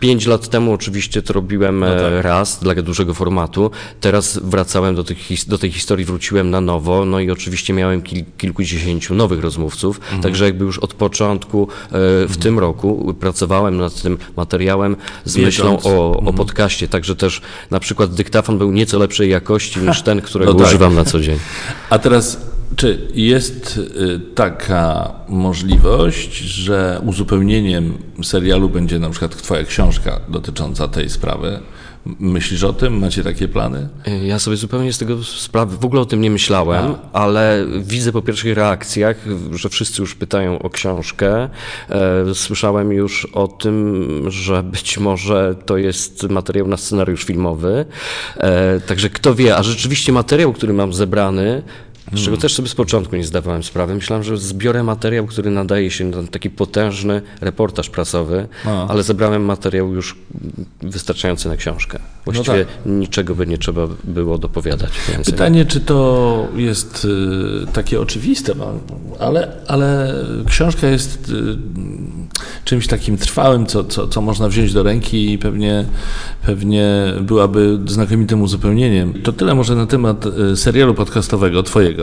pięć 0.00 0.26
lat 0.26 0.48
temu 0.48 0.72
oczywiście 0.72 1.22
to 1.22 1.32
robiłem 1.32 1.80
no 1.80 1.86
tak. 1.86 2.24
raz 2.24 2.60
dla 2.62 2.74
dużego 2.74 3.14
formatu, 3.14 3.70
teraz 4.00 4.17
teraz 4.18 4.38
wracałem 4.42 4.94
do, 4.94 5.04
tych, 5.04 5.18
do 5.48 5.58
tej 5.58 5.72
historii, 5.72 6.04
wróciłem 6.04 6.50
na 6.50 6.60
nowo, 6.60 7.04
no 7.04 7.20
i 7.20 7.30
oczywiście 7.30 7.72
miałem 7.72 8.02
kil, 8.02 8.24
kilkudziesięciu 8.38 9.14
nowych 9.14 9.40
rozmówców, 9.40 10.00
mhm. 10.00 10.22
także 10.22 10.44
jakby 10.44 10.64
już 10.64 10.78
od 10.78 10.94
początku 10.94 11.62
e, 11.62 11.90
w 11.90 12.22
mhm. 12.22 12.40
tym 12.40 12.58
roku 12.58 13.14
pracowałem 13.20 13.76
nad 13.76 14.02
tym 14.02 14.18
materiałem 14.36 14.96
z 15.24 15.36
Wiedząc. 15.36 15.46
myślą 15.46 15.78
o, 15.82 16.12
o 16.12 16.18
mhm. 16.18 16.36
podcaście, 16.36 16.88
także 16.88 17.16
też 17.16 17.40
na 17.70 17.80
przykład 17.80 18.14
dyktafon 18.14 18.58
był 18.58 18.72
nieco 18.72 18.98
lepszej 18.98 19.30
jakości 19.30 19.80
niż 19.80 20.02
ten, 20.02 20.20
którego 20.20 20.52
no 20.54 20.58
tak. 20.58 20.68
używam 20.68 20.94
na 20.94 21.04
co 21.04 21.20
dzień. 21.20 21.38
A 21.90 21.98
teraz 21.98 22.40
czy 22.76 23.08
jest 23.14 23.76
y, 23.76 24.20
taka 24.34 25.12
możliwość, 25.28 26.38
że 26.38 27.00
uzupełnieniem 27.06 27.98
serialu 28.22 28.68
będzie 28.68 28.98
na 28.98 29.10
przykład 29.10 29.36
Twoja 29.36 29.64
książka 29.64 30.20
dotycząca 30.28 30.88
tej 30.88 31.10
sprawy? 31.10 31.60
Myślisz 32.20 32.64
o 32.64 32.72
tym? 32.72 32.98
Macie 32.98 33.24
takie 33.24 33.48
plany? 33.48 33.88
Ja 34.24 34.38
sobie 34.38 34.56
zupełnie 34.56 34.92
z 34.92 34.98
tego 34.98 35.24
sprawy, 35.24 35.76
w 35.76 35.84
ogóle 35.84 36.02
o 36.02 36.04
tym 36.04 36.20
nie 36.20 36.30
myślałem, 36.30 36.94
A. 37.12 37.22
ale 37.22 37.66
widzę 37.80 38.12
po 38.12 38.22
pierwszych 38.22 38.56
reakcjach, 38.56 39.16
że 39.50 39.68
wszyscy 39.68 40.02
już 40.02 40.14
pytają 40.14 40.58
o 40.58 40.70
książkę. 40.70 41.48
E, 41.90 42.34
słyszałem 42.34 42.92
już 42.92 43.24
o 43.24 43.48
tym, 43.48 44.24
że 44.30 44.62
być 44.62 44.98
może 44.98 45.54
to 45.66 45.76
jest 45.76 46.22
materiał 46.22 46.68
na 46.68 46.76
scenariusz 46.76 47.24
filmowy. 47.24 47.84
E, 48.36 48.80
także 48.80 49.10
kto 49.10 49.34
wie, 49.34 49.56
a 49.56 49.62
rzeczywiście 49.62 50.12
materiał, 50.12 50.52
który 50.52 50.72
mam 50.72 50.92
zebrany, 50.92 51.62
z 52.12 52.24
czego 52.24 52.36
też 52.36 52.54
sobie 52.54 52.68
z 52.68 52.74
początku 52.74 53.16
nie 53.16 53.24
zdawałem 53.24 53.62
sprawy. 53.62 53.94
Myślałem, 53.94 54.22
że 54.24 54.36
zbiorę 54.38 54.82
materiał, 54.82 55.26
który 55.26 55.50
nadaje 55.50 55.90
się 55.90 56.04
na 56.04 56.22
taki 56.22 56.50
potężny 56.50 57.22
reportaż 57.40 57.90
prasowy, 57.90 58.48
A. 58.64 58.88
ale 58.88 59.02
zebrałem 59.02 59.44
materiał 59.44 59.94
już 59.94 60.16
wystarczający 60.82 61.48
na 61.48 61.56
książkę. 61.56 61.98
Właściwie 62.24 62.66
niczego 62.86 63.34
by 63.34 63.46
nie 63.46 63.58
trzeba 63.58 63.86
było 64.04 64.38
dopowiadać. 64.38 64.90
więcej. 65.08 65.32
Pytanie, 65.34 65.64
czy 65.64 65.80
to 65.80 66.48
jest 66.56 67.04
y, 67.04 67.72
takie 67.72 68.00
oczywiste, 68.00 68.54
bo- 68.54 68.74
ale, 69.18 69.52
ale 69.66 70.14
książka 70.46 70.86
jest 70.88 71.28
y, 71.28 71.32
czymś 72.64 72.86
takim 72.86 73.18
trwałym, 73.18 73.66
co, 73.66 73.84
co, 73.84 74.08
co 74.08 74.20
można 74.20 74.48
wziąć 74.48 74.72
do 74.72 74.82
ręki 74.82 75.32
i 75.32 75.38
pewnie, 75.38 75.84
pewnie 76.46 76.88
byłaby 77.20 77.78
znakomitym 77.86 78.42
uzupełnieniem. 78.42 79.14
To 79.22 79.32
tyle 79.32 79.54
może 79.54 79.74
na 79.76 79.86
temat 79.86 80.24
y, 80.52 80.56
serialu 80.56 80.94
podcastowego 80.94 81.62
twojego. 81.62 81.97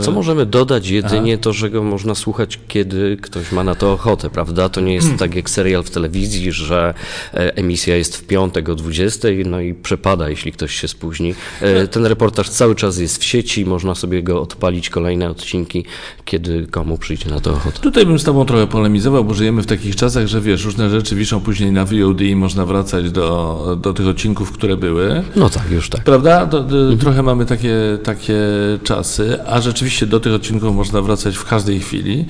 Co 0.00 0.12
możemy 0.12 0.46
dodać? 0.46 0.88
Jedynie 0.88 1.38
to, 1.38 1.52
że 1.52 1.70
go 1.70 1.82
można 1.82 2.14
słuchać, 2.14 2.60
kiedy 2.68 3.16
ktoś 3.22 3.52
ma 3.52 3.64
na 3.64 3.74
to 3.74 3.92
ochotę, 3.92 4.30
prawda? 4.30 4.68
To 4.68 4.80
nie 4.80 4.94
jest 4.94 5.16
tak 5.18 5.34
jak 5.34 5.50
serial 5.50 5.82
w 5.82 5.90
telewizji, 5.90 6.52
że 6.52 6.94
e, 7.34 7.56
emisja 7.56 7.96
jest 7.96 8.16
w 8.16 8.26
piątek 8.26 8.68
o 8.68 8.74
20, 8.74 9.28
no 9.46 9.60
i 9.60 9.74
przepada, 9.74 10.28
jeśli 10.28 10.52
ktoś 10.52 10.74
się 10.74 10.88
spóźni. 10.88 11.34
E, 11.60 11.86
Ten 11.88 12.06
reportaż 12.06 12.48
cały 12.50 12.74
czas 12.74 12.98
jest 12.98 13.20
w 13.20 13.24
sieci, 13.24 13.66
można 13.66 13.94
sobie 13.94 14.22
go 14.22 14.42
odpalić, 14.42 14.90
kolejne 14.90 15.30
odcinki, 15.30 15.84
kiedy 16.24 16.66
komu 16.66 16.98
przyjdzie 16.98 17.30
na 17.30 17.40
to 17.40 17.50
ochotę. 17.52 17.78
Tutaj 17.80 18.06
bym 18.06 18.18
z 18.18 18.24
Tobą 18.24 18.44
trochę 18.44 18.66
polemizował, 18.66 19.24
bo 19.24 19.34
żyjemy 19.34 19.62
w 19.62 19.66
takich 19.66 19.96
czasach, 19.96 20.26
że 20.26 20.40
wiesz, 20.40 20.64
różne 20.64 20.90
rzeczy 20.90 21.16
wiszą 21.16 21.40
później 21.40 21.72
na 21.72 21.84
VOD 21.84 22.20
i 22.20 22.36
można 22.36 22.66
wracać 22.66 23.10
do, 23.10 23.78
do 23.82 23.94
tych 23.94 24.06
odcinków, 24.06 24.52
które 24.52 24.76
były. 24.76 25.22
No 25.36 25.50
tak, 25.50 25.70
już 25.70 25.88
tak. 25.88 26.04
Prawda? 26.04 26.46
To, 26.46 26.64
to, 26.64 26.96
Trochę 27.00 27.22
mamy 27.22 27.46
takie, 27.46 27.74
takie 28.04 28.38
czasy, 28.84 29.37
a 29.46 29.60
rzeczywiście 29.60 30.06
do 30.06 30.20
tych 30.20 30.32
odcinków 30.32 30.74
można 30.74 31.02
wracać 31.02 31.36
w 31.36 31.44
każdej 31.44 31.80
chwili. 31.80 32.24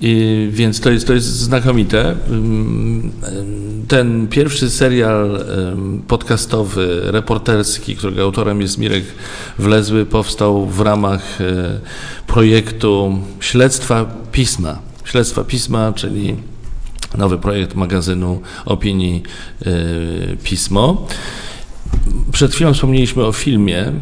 I, 0.00 0.48
więc 0.50 0.80
to 0.80 0.90
jest, 0.90 1.06
to 1.06 1.12
jest 1.12 1.26
znakomite. 1.26 2.16
Ym, 2.30 3.12
Ten 3.88 4.28
pierwszy 4.28 4.70
serial 4.70 5.44
podcastowy, 6.08 7.00
reporterski, 7.04 7.96
którego 7.96 8.22
autorem 8.22 8.60
jest 8.60 8.78
Mirek 8.78 9.04
Wlezły, 9.58 10.06
powstał 10.06 10.66
w 10.66 10.80
ramach 10.80 11.40
e, 11.40 11.80
projektu 12.26 13.18
Śledztwa 13.40 14.06
Pisma. 14.32 14.78
Śledztwa 15.04 15.44
Pisma, 15.44 15.92
czyli 15.92 16.36
nowy 17.18 17.38
projekt 17.38 17.74
magazynu 17.74 18.40
opinii 18.64 19.22
e, 19.66 19.72
Pismo. 20.42 21.06
Przed 22.32 22.54
chwilą 22.54 22.74
wspomnieliśmy 22.74 23.24
o 23.24 23.32
filmie, 23.32 23.92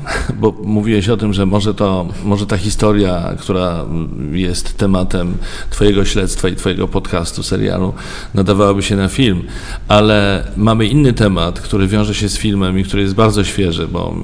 bo 0.41 0.55
mówiłeś 0.65 1.09
o 1.09 1.17
tym, 1.17 1.35
że 1.35 1.47
może, 1.47 1.75
to, 1.75 2.09
może 2.25 2.47
ta 2.47 2.57
historia, 2.57 3.35
która 3.39 3.85
jest 4.33 4.77
tematem 4.77 5.37
Twojego 5.71 6.05
śledztwa 6.05 6.49
i 6.49 6.57
Twojego 6.57 6.89
podcastu, 6.89 7.43
serialu, 7.43 7.93
nadawałaby 8.35 8.83
się 8.83 8.97
na 8.97 9.09
film, 9.09 9.43
ale 9.89 10.45
mamy 10.57 10.87
inny 10.87 11.13
temat, 11.13 11.61
który 11.61 11.87
wiąże 11.87 12.15
się 12.15 12.29
z 12.29 12.39
filmem 12.39 12.79
i 12.79 12.85
który 12.85 13.03
jest 13.03 13.15
bardzo 13.15 13.45
świeży, 13.45 13.89
bo 13.89 14.15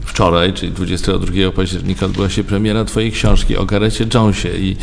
wczoraj, 0.00 0.52
czyli 0.52 0.72
22 0.72 1.52
października, 1.56 2.06
odbyła 2.06 2.30
się 2.30 2.44
premiera 2.44 2.84
Twojej 2.84 3.12
książki 3.12 3.56
o 3.56 3.66
Garecie 3.66 4.06
Jonesie. 4.14 4.48
I 4.48 4.76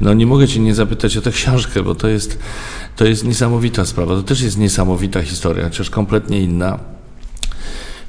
no 0.00 0.14
nie 0.14 0.26
mogę 0.26 0.48
Cię 0.48 0.60
nie 0.60 0.74
zapytać 0.74 1.16
o 1.16 1.20
tę 1.20 1.30
książkę, 1.30 1.82
bo 1.82 1.94
to 1.94 2.08
jest, 2.08 2.38
to 2.96 3.04
jest 3.04 3.24
niesamowita 3.24 3.84
sprawa, 3.84 4.14
to 4.14 4.22
też 4.22 4.40
jest 4.40 4.58
niesamowita 4.58 5.22
historia, 5.22 5.64
chociaż 5.64 5.90
kompletnie 5.90 6.40
inna 6.40 6.97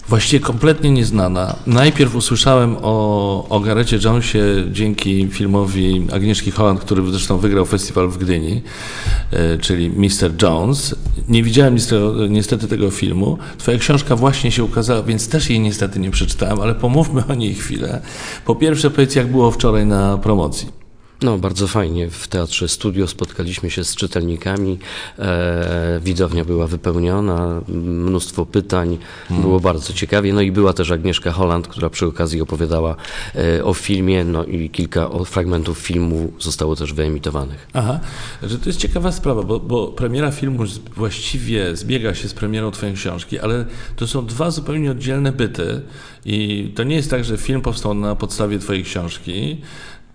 właściwie 0.10 0.46
kompletnie 0.46 0.92
nieznana. 0.92 1.56
Najpierw 1.68 2.16
usłyszałem 2.16 2.78
o, 2.82 3.46
o 3.50 3.60
Garecie 3.60 4.00
Jonesie 4.04 4.40
dzięki 4.72 5.28
filmowi 5.28 6.08
Agnieszki 6.14 6.52
Holland, 6.52 6.80
który 6.80 7.12
zresztą 7.12 7.38
wygrał 7.38 7.66
festiwal 7.66 8.08
w 8.08 8.18
Gdyni, 8.18 8.62
e, 9.32 9.58
czyli 9.58 9.90
Mr. 9.90 10.32
Jones. 10.42 10.96
Nie 11.28 11.44
widziałem 11.44 11.74
niestety, 11.74 12.06
niestety 12.30 12.68
tego 12.68 12.92
filmu. 12.92 13.38
Twoja 13.58 13.78
książka 13.78 14.16
właśnie 14.16 14.52
się 14.52 14.64
ukazała, 14.64 15.04
więc 15.04 15.28
też 15.28 15.50
jej 15.50 15.60
niestety 15.60 16.00
nie 16.00 16.12
przeczytałem, 16.12 16.62
ale 16.62 16.76
pomówmy 16.76 17.24
o 17.28 17.34
niej 17.34 17.54
chwilę. 17.54 18.02
Po 18.46 18.56
pierwsze 18.56 18.92
powiedz, 18.92 19.16
jak 19.16 19.32
było 19.32 19.52
wczoraj 19.52 19.86
na 19.86 20.18
promocji. 20.18 20.79
No, 21.22 21.38
bardzo 21.38 21.68
fajnie. 21.68 22.10
W 22.10 22.28
Teatrze 22.28 22.68
Studio 22.68 23.08
spotkaliśmy 23.08 23.72
się 23.72 23.84
z 23.84 23.96
czytelnikami. 23.96 24.78
E, 25.20 26.00
widownia 26.04 26.46
była 26.46 26.68
wypełniona, 26.68 27.62
mnóstwo 27.68 28.46
pytań, 28.46 28.98
było 29.30 29.60
bardzo 29.60 29.94
ciekawie. 29.94 30.34
No 30.34 30.42
i 30.42 30.52
była 30.52 30.74
też 30.74 30.92
Agnieszka 30.92 31.32
Holland, 31.32 31.68
która 31.68 31.90
przy 31.90 32.06
okazji 32.06 32.42
opowiadała 32.42 32.96
e, 33.36 33.64
o 33.64 33.74
filmie, 33.74 34.24
no 34.24 34.46
i 34.46 34.70
kilka 34.70 35.10
fragmentów 35.26 35.78
filmu 35.78 36.32
zostało 36.40 36.76
też 36.76 36.94
wyemitowanych. 36.94 37.68
Aha, 37.74 38.00
że 38.44 38.60
to 38.60 38.70
jest 38.70 38.80
ciekawa 38.80 39.12
sprawa, 39.12 39.44
bo, 39.44 39.60
bo 39.60 39.88
premiera 39.88 40.32
filmu 40.32 40.64
właściwie 40.96 41.76
zbiega 41.76 42.16
się 42.16 42.28
z 42.28 42.34
premierą 42.34 42.72
Twojej 42.72 42.96
książki, 42.96 43.40
ale 43.40 43.66
to 43.96 44.08
są 44.08 44.26
dwa 44.26 44.52
zupełnie 44.52 44.92
oddzielne 44.92 45.32
byty 45.32 45.82
i 46.26 46.72
to 46.76 46.84
nie 46.84 46.96
jest 46.96 47.10
tak, 47.10 47.24
że 47.24 47.38
film 47.38 47.62
powstał 47.62 47.94
na 47.94 48.16
podstawie 48.16 48.60
Twojej 48.60 48.84
książki, 48.84 49.62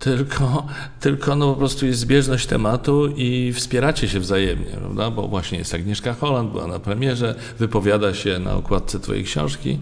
tylko, 0.05 0.67
tylko 1.01 1.37
no 1.37 1.53
po 1.53 1.59
prostu 1.59 1.87
jest 1.87 2.01
zbieżność 2.01 2.47
tematu 2.47 3.07
i 3.17 3.53
wspieracie 3.53 4.09
się 4.09 4.21
wzajemnie, 4.21 4.67
prawda? 4.67 5.11
Bo 5.11 5.29
właśnie 5.29 5.59
jest 5.59 5.75
Agnieszka 5.75 6.14
Holland, 6.14 6.51
była 6.53 6.67
na 6.67 6.79
premierze, 6.79 7.35
wypowiada 7.59 8.14
się 8.14 8.38
na 8.38 8.55
okładce 8.55 9.01
Twojej 9.01 9.25
książki, 9.25 9.79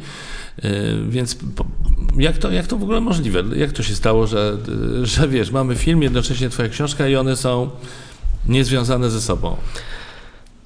yy, 0.63 0.71
więc 1.09 1.37
jak, 2.19 2.39
to, 2.39 2.51
jak 2.51 2.67
to 2.67 2.77
w 2.77 2.83
ogóle 2.83 3.01
możliwe? 3.01 3.43
Jak 3.57 3.73
to 3.73 3.83
się 3.83 3.95
stało, 3.95 4.27
że, 4.27 4.57
yy, 4.99 5.07
że 5.07 5.29
wiesz, 5.29 5.51
mamy 5.51 5.77
film, 5.77 6.03
jednocześnie 6.03 6.51
Twoja 6.51 6.69
książka 6.69 7.09
i 7.09 7.17
one 7.17 7.37
są 7.37 7.71
niezwiązane 8.49 9.11
ze 9.11 9.21
sobą? 9.21 9.57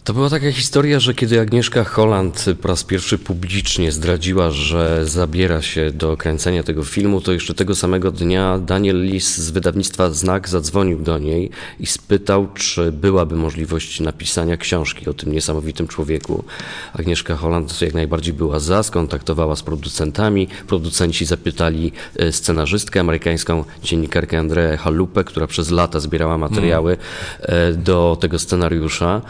To 0.07 0.15
była 0.15 0.31
taka 0.31 0.53
historia, 0.53 1.01
że 1.01 1.15
kiedy 1.15 1.41
Agnieszka 1.41 1.85
Holland 1.85 2.45
po 2.63 2.69
raz 2.69 2.85
pierwszy 2.85 3.19
publicznie 3.19 3.93
zdradziła, 3.93 4.51
że 4.51 5.07
zabiera 5.07 5.63
się 5.63 5.91
do 5.91 6.17
kręcenia 6.17 6.63
tego 6.63 6.85
filmu, 6.85 7.21
to 7.21 7.33
jeszcze 7.33 7.55
tego 7.55 7.75
samego 7.75 8.11
dnia 8.11 8.59
Daniel 8.59 9.03
Lis 9.03 9.37
z 9.37 9.51
wydawnictwa 9.51 10.11
Znak 10.11 10.49
zadzwonił 10.49 10.99
do 10.99 11.19
niej 11.19 11.51
i 11.81 11.87
spytał, 11.87 12.49
czy 12.55 12.93
byłaby 12.93 13.37
możliwość 13.37 14.01
napisania 14.01 14.57
książki 14.57 15.11
o 15.11 15.15
tym 15.15 15.33
niesamowitym 15.33 15.89
człowieku. 15.89 16.45
Agnieszka 16.93 17.37
Holland 17.37 17.83
jak 17.83 17.95
najbardziej 17.95 18.35
była 18.35 18.59
za, 18.59 18.83
skontaktowała 18.83 19.57
z 19.57 19.63
producentami. 19.63 20.49
Producenci 20.67 21.25
zapytali 21.25 21.93
e, 22.17 22.33
scenarzystkę 22.33 23.01
amerykańską, 23.01 23.65
dziennikarkę 23.83 24.39
Andreę 24.39 24.77
Halupę, 24.77 25.25
która 25.25 25.47
przez 25.47 25.71
lata 25.71 26.01
zbierała 26.01 26.39
materiały 26.39 26.97
e, 27.41 27.73
do 27.73 28.19
tego 28.21 28.39
scenariusza. 28.39 29.23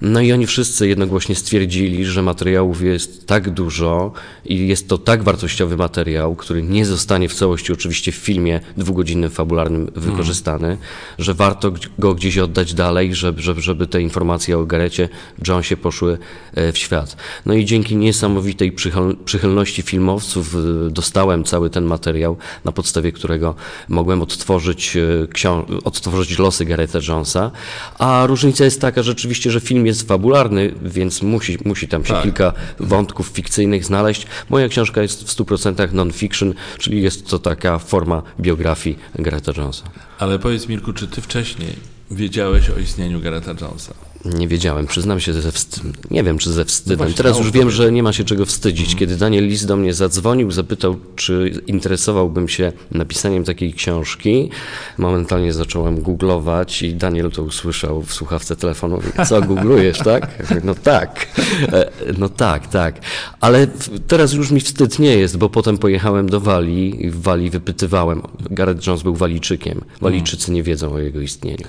No 0.00 0.20
i 0.20 0.32
oni 0.32 0.46
wszyscy 0.46 0.88
jednogłośnie 0.88 1.34
stwierdzili, 1.34 2.04
że 2.04 2.22
materiałów 2.22 2.82
jest 2.82 3.26
tak 3.26 3.50
dużo 3.50 4.12
i 4.44 4.68
jest 4.68 4.88
to 4.88 4.98
tak 4.98 5.22
wartościowy 5.22 5.76
materiał, 5.76 6.36
który 6.36 6.62
nie 6.62 6.86
zostanie 6.86 7.28
w 7.28 7.34
całości 7.34 7.72
oczywiście 7.72 8.12
w 8.12 8.14
filmie 8.14 8.60
dwugodzinnym, 8.76 9.30
fabularnym 9.30 9.90
wykorzystany, 9.96 10.76
że 11.18 11.34
warto 11.34 11.72
go 11.98 12.14
gdzieś 12.14 12.38
oddać 12.38 12.74
dalej, 12.74 13.14
żeby, 13.14 13.42
żeby, 13.42 13.60
żeby 13.60 13.86
te 13.86 14.02
informacje 14.02 14.58
o 14.58 14.66
Garecie 14.66 15.08
Jonesie 15.48 15.76
poszły 15.76 16.18
e, 16.54 16.72
w 16.72 16.78
świat. 16.78 17.16
No 17.46 17.54
i 17.54 17.64
dzięki 17.64 17.96
niesamowitej 17.96 18.72
przychyln- 18.72 19.16
przychylności 19.24 19.82
filmowców 19.82 20.54
e, 20.54 20.90
dostałem 20.90 21.44
cały 21.44 21.70
ten 21.70 21.84
materiał, 21.84 22.36
na 22.64 22.72
podstawie 22.72 23.12
którego 23.12 23.54
mogłem 23.88 24.22
odtworzyć, 24.22 24.96
e, 24.96 25.80
odtworzyć 25.84 26.38
losy 26.38 26.64
Gareta 26.64 26.98
Jonesa, 27.08 27.50
a 27.98 28.26
różnica 28.26 28.64
jest 28.64 28.80
taka 28.80 29.02
rzeczywiście, 29.02 29.50
że 29.50 29.60
film 29.60 29.87
jest 29.88 30.08
fabularny, 30.08 30.74
więc 30.82 31.22
musi, 31.22 31.58
musi 31.64 31.88
tam 31.88 32.04
się 32.04 32.14
Tak. 32.14 32.22
kilka 32.22 32.52
wątków 32.80 33.26
fikcyjnych 33.26 33.84
znaleźć. 33.84 34.26
Moja 34.50 34.68
książka 34.68 35.02
jest 35.02 35.24
w 35.24 35.36
100% 35.36 35.92
non-fiction, 35.92 36.54
czyli 36.78 37.02
jest 37.02 37.26
to 37.26 37.38
taka 37.38 37.78
forma 37.78 38.22
biografii 38.40 38.98
Gareta 39.18 39.52
Jonesa. 39.56 39.84
Ale 40.18 40.38
powiedz 40.38 40.68
Mirku, 40.68 40.92
czy 40.92 41.08
ty 41.08 41.20
wcześniej 41.20 41.72
wiedziałeś 42.10 42.70
o 42.70 42.78
istnieniu 42.78 43.20
Gareta 43.20 43.50
Jonesa? 43.60 43.94
Nie 44.34 44.48
wiedziałem, 44.48 44.86
przyznam 44.86 45.20
się 45.20 45.32
ze 45.32 45.52
wstydem. 45.52 45.92
Nie 46.10 46.22
wiem, 46.22 46.38
czy 46.38 46.52
ze 46.52 46.64
wstydem. 46.64 46.98
właśnie, 46.98 47.14
Teraz 47.14 47.38
już 47.38 47.50
wiem, 47.50 47.64
wie. 47.68 47.70
że 47.74 47.92
nie 47.92 48.02
ma 48.02 48.12
się 48.12 48.24
czego 48.24 48.46
wstydzić. 48.46 48.96
Kiedy 48.96 49.16
Daniel 49.16 49.44
Lis 49.46 49.64
do 49.66 49.76
mnie 49.76 49.94
zadzwonił, 49.94 50.50
zapytał, 50.50 50.96
czy 51.16 51.62
interesowałbym 51.66 52.48
się 52.48 52.72
napisaniem 52.90 53.44
takiej 53.44 53.72
książki, 53.72 54.50
momentalnie 54.98 55.52
zacząłem 55.52 56.02
googlować 56.02 56.82
i 56.82 56.94
Daniel 56.94 57.30
to 57.30 57.42
usłyszał 57.42 58.02
w 58.02 58.12
słuchawce 58.12 58.56
telefonu. 58.56 59.00
Co, 59.28 59.42
googlujesz, 59.42 59.98
tak? 59.98 60.50
No 60.64 60.74
tak. 60.74 61.26
E, 61.72 61.90
No 62.18 62.28
tak, 62.28 62.66
tak. 62.66 63.00
Ale 63.40 63.66
teraz 64.06 64.32
już 64.32 64.50
mi 64.50 64.60
wstyd 64.60 64.98
nie 64.98 65.16
jest, 65.16 65.36
bo 65.36 65.48
potem 65.48 65.78
pojechałem 65.78 66.28
do 66.28 66.40
Walii 66.40 67.06
i 67.06 67.10
w 67.10 67.22
Walii 67.22 67.50
wypytywałem. 67.50 68.22
Gareth 68.50 68.86
Jones 68.86 69.02
był 69.02 69.14
Walijczykiem. 69.14 69.80
Walijczycy 70.00 70.52
nie 70.52 70.62
wiedzą 70.62 70.92
o 70.92 70.98
jego 70.98 71.20
istnieniu. 71.20 71.64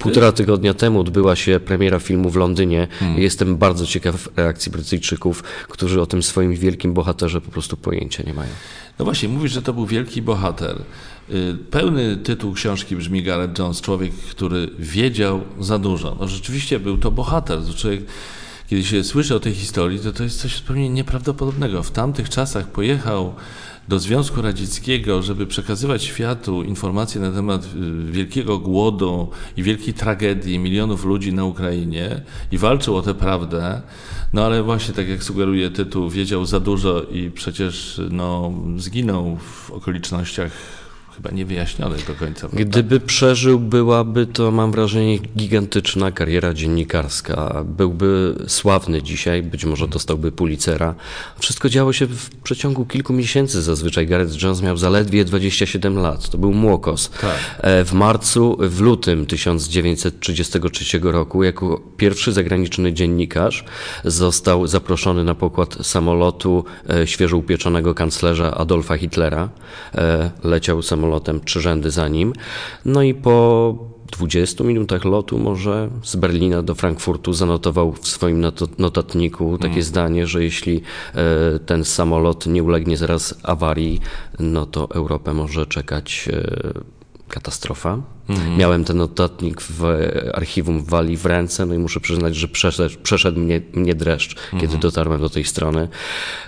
Półtora 0.00 0.32
tygodnia 0.32 0.74
temu 0.74 1.00
odbyła 1.00 1.36
się 1.36 1.60
premiera 1.60 1.98
filmu 1.98 2.30
w 2.30 2.36
Londynie. 2.36 2.88
Hmm. 2.90 3.18
Jestem 3.22 3.56
bardzo 3.56 3.86
ciekaw 3.86 4.28
reakcji 4.36 4.72
Brytyjczyków, 4.72 5.42
którzy 5.68 6.00
o 6.00 6.06
tym 6.06 6.22
swoim 6.22 6.54
wielkim 6.54 6.94
bohaterze 6.94 7.40
po 7.40 7.50
prostu 7.50 7.76
pojęcia 7.76 8.22
nie 8.26 8.34
mają. 8.34 8.50
No 8.98 9.04
właśnie, 9.04 9.28
mówisz, 9.28 9.52
że 9.52 9.62
to 9.62 9.72
był 9.72 9.86
wielki 9.86 10.22
bohater. 10.22 10.76
Y, 11.30 11.56
pełny 11.70 12.16
tytuł 12.16 12.52
książki 12.52 12.96
brzmi 12.96 13.22
Gareth 13.22 13.58
Jones, 13.58 13.80
człowiek, 13.80 14.12
który 14.12 14.70
wiedział 14.78 15.40
za 15.60 15.78
dużo. 15.78 16.16
No 16.20 16.28
rzeczywiście 16.28 16.80
był 16.80 16.98
to 16.98 17.10
bohater. 17.10 17.58
Człowiek, 17.76 18.00
kiedy 18.70 18.84
się 18.84 19.04
słyszy 19.04 19.34
o 19.34 19.40
tej 19.40 19.54
historii, 19.54 19.98
to 19.98 20.12
to 20.12 20.22
jest 20.22 20.40
coś 20.40 20.56
zupełnie 20.56 20.90
nieprawdopodobnego. 20.90 21.82
W 21.82 21.90
tamtych 21.90 22.28
czasach 22.28 22.66
pojechał 22.66 23.34
do 23.88 23.98
Związku 23.98 24.42
Radzieckiego, 24.42 25.22
żeby 25.22 25.46
przekazywać 25.46 26.04
światu 26.04 26.62
informacje 26.62 27.20
na 27.20 27.30
temat 27.30 27.64
y, 27.64 28.12
wielkiego 28.12 28.58
głodu 28.58 29.30
i 29.56 29.62
wielkiej 29.62 29.94
tragedii 29.94 30.58
milionów 30.58 31.04
ludzi 31.04 31.32
na 31.32 31.44
Ukrainie 31.44 32.22
i 32.52 32.58
walczył 32.58 32.96
o 32.96 33.02
tę 33.02 33.14
prawdę, 33.14 33.82
no 34.32 34.46
ale 34.46 34.62
właśnie 34.62 34.94
tak 34.94 35.08
jak 35.08 35.22
sugeruje 35.22 35.70
tytuł, 35.70 36.10
wiedział 36.10 36.46
za 36.46 36.60
dużo 36.60 37.02
i 37.02 37.30
przecież 37.30 38.00
no, 38.10 38.52
zginął 38.76 39.36
w 39.36 39.70
okolicznościach 39.70 40.52
chyba 41.22 41.36
niewyjaśnione 41.36 41.96
do 42.06 42.14
końca. 42.14 42.48
Gdyby 42.52 43.00
przeżył, 43.00 43.58
byłaby 43.58 44.26
to, 44.26 44.50
mam 44.50 44.72
wrażenie, 44.72 45.18
gigantyczna 45.18 46.12
kariera 46.12 46.54
dziennikarska. 46.54 47.64
Byłby 47.64 48.34
sławny 48.48 49.02
dzisiaj, 49.02 49.42
być 49.42 49.64
może 49.64 49.88
dostałby 49.88 50.32
Pulitzera. 50.32 50.94
Wszystko 51.38 51.68
działo 51.68 51.92
się 51.92 52.06
w 52.06 52.30
przeciągu 52.42 52.84
kilku 52.84 53.12
miesięcy 53.12 53.62
zazwyczaj. 53.62 54.06
Gareth 54.06 54.42
Jones 54.42 54.62
miał 54.62 54.76
zaledwie 54.76 55.24
27 55.24 55.98
lat. 55.98 56.30
To 56.30 56.38
był 56.38 56.52
młokos. 56.52 57.10
Tak. 57.20 57.36
E, 57.58 57.84
w 57.84 57.92
marcu, 57.92 58.56
w 58.60 58.80
lutym 58.80 59.26
1933 59.26 60.98
roku, 61.02 61.44
jako 61.44 61.80
pierwszy 61.96 62.32
zagraniczny 62.32 62.92
dziennikarz, 62.92 63.64
został 64.04 64.66
zaproszony 64.66 65.24
na 65.24 65.34
pokład 65.34 65.86
samolotu 65.86 66.64
e, 66.90 67.06
świeżo 67.06 67.36
upieczonego 67.36 67.94
kanclerza 67.94 68.54
Adolfa 68.54 68.96
Hitlera. 68.96 69.48
E, 69.94 70.30
leciał 70.44 70.82
samolot 70.82 71.09
samolotem 71.10 71.40
trzy 71.40 71.60
rzędy 71.60 71.90
za 71.90 72.08
nim. 72.08 72.32
No 72.84 73.02
i 73.02 73.14
po 73.14 73.74
20 74.12 74.64
minutach 74.64 75.04
lotu 75.04 75.38
może 75.38 75.90
z 76.02 76.16
Berlina 76.16 76.62
do 76.62 76.74
Frankfurtu 76.74 77.32
zanotował 77.32 77.92
w 77.92 78.08
swoim 78.08 78.44
notatniku 78.78 79.58
takie 79.58 79.68
hmm. 79.68 79.82
zdanie, 79.82 80.26
że 80.26 80.44
jeśli 80.44 80.82
e, 81.14 81.58
ten 81.58 81.84
samolot 81.84 82.46
nie 82.46 82.62
ulegnie 82.62 82.96
zaraz 82.96 83.34
awarii, 83.42 84.00
no 84.38 84.66
to 84.66 84.88
Europę 84.90 85.34
może 85.34 85.66
czekać 85.66 86.28
e, 86.32 86.72
katastrofa. 87.28 88.02
Mhm. 88.30 88.56
Miałem 88.56 88.84
ten 88.84 88.96
notatnik 88.96 89.60
w 89.60 89.84
archiwum 90.34 90.84
w 90.84 90.90
Walii 90.90 91.16
w 91.16 91.26
ręce, 91.26 91.66
no 91.66 91.74
i 91.74 91.78
muszę 91.78 92.00
przyznać, 92.00 92.36
że 92.36 92.48
przeszedł, 92.48 92.94
przeszedł 93.02 93.40
mnie, 93.40 93.60
mnie 93.72 93.94
dreszcz, 93.94 94.36
mhm. 94.36 94.60
kiedy 94.60 94.78
dotarłem 94.78 95.20
do 95.20 95.30
tej 95.30 95.44
strony. 95.44 95.88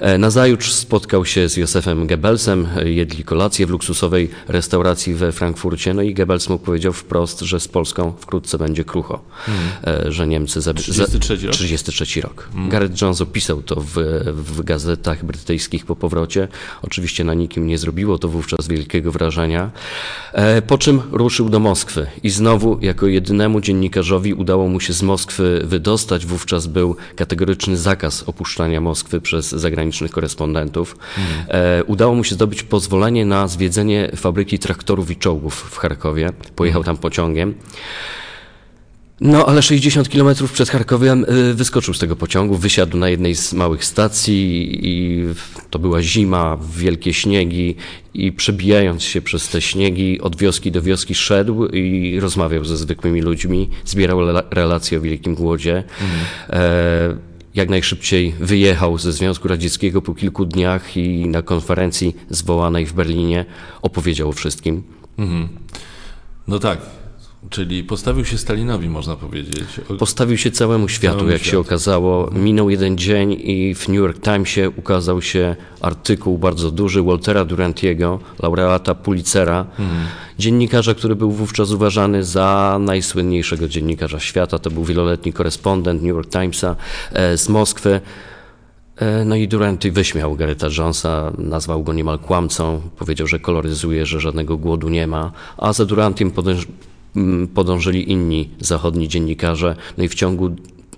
E, 0.01 0.19
nazajutrz 0.19 0.73
spotkał 0.73 1.25
się 1.25 1.49
z 1.49 1.57
Józefem 1.57 2.07
Goebbelsem, 2.07 2.69
jedli 2.85 3.25
kolację 3.25 3.67
w 3.67 3.71
luksusowej 3.71 4.31
restauracji 4.49 5.15
we 5.15 5.33
Frankfurcie, 5.33 5.95
no 5.95 6.03
i 6.03 6.15
Goebbels 6.15 6.49
mu 6.49 6.59
powiedział 6.59 6.93
wprost, 6.93 7.41
że 7.41 7.61
z 7.61 7.69
Polską 7.69 8.13
wkrótce 8.21 8.59
będzie 8.59 8.85
krucho, 8.85 9.21
mhm. 9.49 10.07
E, 10.07 10.13
że 10.13 10.27
Niemcy... 10.27 10.61
Za, 10.61 10.75
33 10.75 11.47
rok? 11.47 11.55
33 11.55 12.21
rok. 12.21 12.49
Mhm. 12.49 12.69
Gareth 12.69 13.03
Jones 13.03 13.21
opisał 13.21 13.63
to 13.63 13.81
w, 13.81 13.95
w 14.27 14.63
gazetach 14.63 15.25
brytyjskich 15.25 15.87
po 15.87 15.97
powrocie. 15.97 16.49
Oczywiście 16.83 17.25
na 17.25 17.35
nikim 17.35 17.67
nie 17.67 17.79
zrobiło 17.79 18.19
to 18.19 18.29
wówczas 18.29 18.69
wielkiego 18.69 19.13
wrażenia. 19.13 19.71
E, 20.33 20.63
po 20.63 20.79
czym 20.79 21.03
ruszył 21.13 21.49
do 21.49 21.59
Moskwy 21.59 21.72
i 22.23 22.31
znowu 22.31 22.79
jako 22.81 23.07
jedynemu 23.07 23.61
dziennikarzowi 23.61 24.35
udało 24.35 24.69
mu 24.69 24.81
się 24.81 24.93
z 24.93 25.03
Moskwy 25.03 25.63
wydostać. 25.65 26.27
Wówczas 26.27 26.67
był 26.67 26.97
kategoryczny 27.17 27.77
zakaz 27.77 28.23
opuszczania 28.27 28.81
Moskwy 28.81 29.21
przez 29.21 29.49
zagranicznych 29.49 30.11
korespondentów. 30.11 30.97
Mhm. 31.19 31.47
E, 31.49 31.85
udało 31.85 32.15
mu 32.15 32.25
się 32.25 32.35
zdobyć 32.35 32.63
pozwolenie 32.63 33.27
na 33.27 33.49
zwiedzenie 33.49 34.11
fabryki 34.17 34.59
traktorów 34.59 35.11
i 35.11 35.17
czołgów 35.17 35.55
w 35.55 35.77
Charkowie. 35.77 36.31
Pojechał 36.57 36.85
tam 36.85 36.97
pociągiem. 36.97 37.55
No, 39.25 39.47
ale 39.47 39.63
60 39.63 40.09
kilometrów 40.09 40.53
przed 40.53 40.71
Charkowem 40.71 41.25
y, 41.25 41.55
wyskoczył 41.55 41.95
z 41.95 41.99
tego 41.99 42.17
pociągu, 42.17 42.57
wysiadł 42.57 42.97
na 42.97 43.09
jednej 43.09 43.35
z 43.35 43.53
małych 43.53 43.85
stacji 43.85 44.79
i 44.83 45.25
to 45.71 45.79
była 45.79 46.03
zima, 46.03 46.59
wielkie 46.77 47.15
śniegi 47.15 47.75
i 48.15 48.33
przebijając 48.33 49.03
się 49.03 49.21
przez 49.23 49.49
te 49.49 49.61
śniegi 49.61 50.21
od 50.21 50.37
wioski 50.37 50.73
do 50.73 50.83
wioski 50.83 51.15
szedł 51.15 51.67
i 51.67 52.21
rozmawiał 52.21 52.65
ze 52.65 52.77
zwykłymi 52.77 53.23
ludźmi, 53.23 53.69
zbierał 53.85 54.19
relacje 54.51 54.99
o 54.99 55.01
Wielkim 55.01 55.35
Głodzie. 55.35 55.85
Mhm. 56.01 56.21
E, 56.51 57.17
jak 57.55 57.69
najszybciej 57.69 58.35
wyjechał 58.41 58.99
ze 58.99 59.13
Związku 59.13 59.49
Radzieckiego 59.49 60.03
po 60.03 60.15
kilku 60.15 60.45
dniach 60.45 60.97
i 60.97 61.29
na 61.29 61.43
konferencji 61.43 62.17
zwołanej 62.31 62.87
w 62.87 62.93
Berlinie 62.93 63.45
opowiedział 63.83 64.29
o 64.29 64.33
wszystkim. 64.33 64.83
Mhm. 65.19 65.49
No 66.49 66.59
tak, 66.59 66.79
Czyli 67.51 67.85
postawił 67.85 68.25
się 68.25 68.39
Stalinowi, 68.39 68.89
można 68.89 69.17
powiedzieć. 69.17 69.81
Postawił 69.99 70.39
się 70.39 70.51
całemu 70.51 70.89
światu, 70.89 71.15
całemu 71.15 71.33
jak 71.33 71.41
światu. 71.41 71.51
się 71.51 71.59
okazało. 71.59 72.31
Minął 72.31 72.71
jeden 72.71 72.99
dzień 72.99 73.33
i 73.33 73.75
w 73.75 73.89
New 73.89 73.97
York 73.97 74.21
Timesie 74.21 74.71
ukazał 74.77 75.23
się 75.23 75.57
artykuł 75.81 76.39
bardzo 76.39 76.71
duży 76.71 77.03
Waltera 77.03 77.45
Durantiego, 77.45 78.19
laureata 78.43 78.95
Pulitzera, 78.95 79.67
mhm. 79.79 80.07
dziennikarza, 80.39 80.95
który 80.95 81.17
był 81.17 81.31
wówczas 81.31 81.71
uważany 81.71 82.25
za 82.25 82.79
najsłynniejszego 82.81 83.69
dziennikarza 83.69 84.21
świata. 84.21 84.59
To 84.59 84.71
był 84.71 84.85
wieloletni 84.85 85.33
korespondent 85.33 86.03
New 86.03 86.09
York 86.09 86.31
Timesa 86.31 86.77
e, 87.13 87.39
z 87.39 87.49
Moskwy. 87.49 88.01
E, 88.97 89.25
no 89.25 89.37
i 89.37 89.49
Duranty 89.49 89.93
wyśmiał 89.93 90.37
Garetha 90.37 90.67
Jonesa, 90.79 91.33
nazwał 91.39 91.83
go 91.83 91.93
niemal 91.93 92.19
kłamcą, 92.19 92.81
powiedział, 92.99 93.27
że 93.27 93.39
koloryzuje, 93.39 94.07
że 94.07 94.21
żadnego 94.21 94.57
głodu 94.57 94.89
nie 94.89 95.07
ma, 95.07 95.33
a 95.57 95.73
za 95.73 95.85
Durantym 95.85 96.31
podążyli 97.55 98.11
inni 98.11 98.51
zachodni 98.61 99.09
dziennikarze. 99.09 99.77
No 99.99 100.05
i 100.05 100.09
w 100.09 100.15
ciągu 100.15 100.51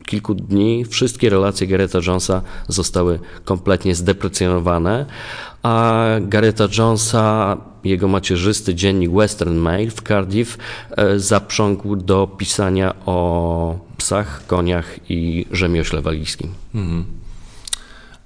kilku 0.07 0.35
dni 0.35 0.85
wszystkie 0.85 1.31
relacje 1.31 1.67
Garetha 1.67 1.99
Jonesa 2.07 2.43
zostały 2.69 3.19
kompletnie 3.45 3.95
zdeprecjonowane, 3.95 5.07
a 5.63 6.05
Garetha 6.21 6.69
Jonesa, 6.79 7.57
jego 7.85 8.09
macierzysty 8.09 8.75
dziennik 8.75 9.11
Western 9.11 9.57
Mail 9.57 9.91
w 9.91 10.03
Cardiff 10.03 10.59
e, 10.91 11.19
zaprzągł 11.19 11.97
do 11.97 12.27
pisania 12.39 12.95
o 13.07 13.79
psach, 13.97 14.47
koniach 14.47 14.99
i 15.11 15.47
rzemiośle 15.51 16.03
walijskim. 16.03 16.51
Mhm. 16.75 17.24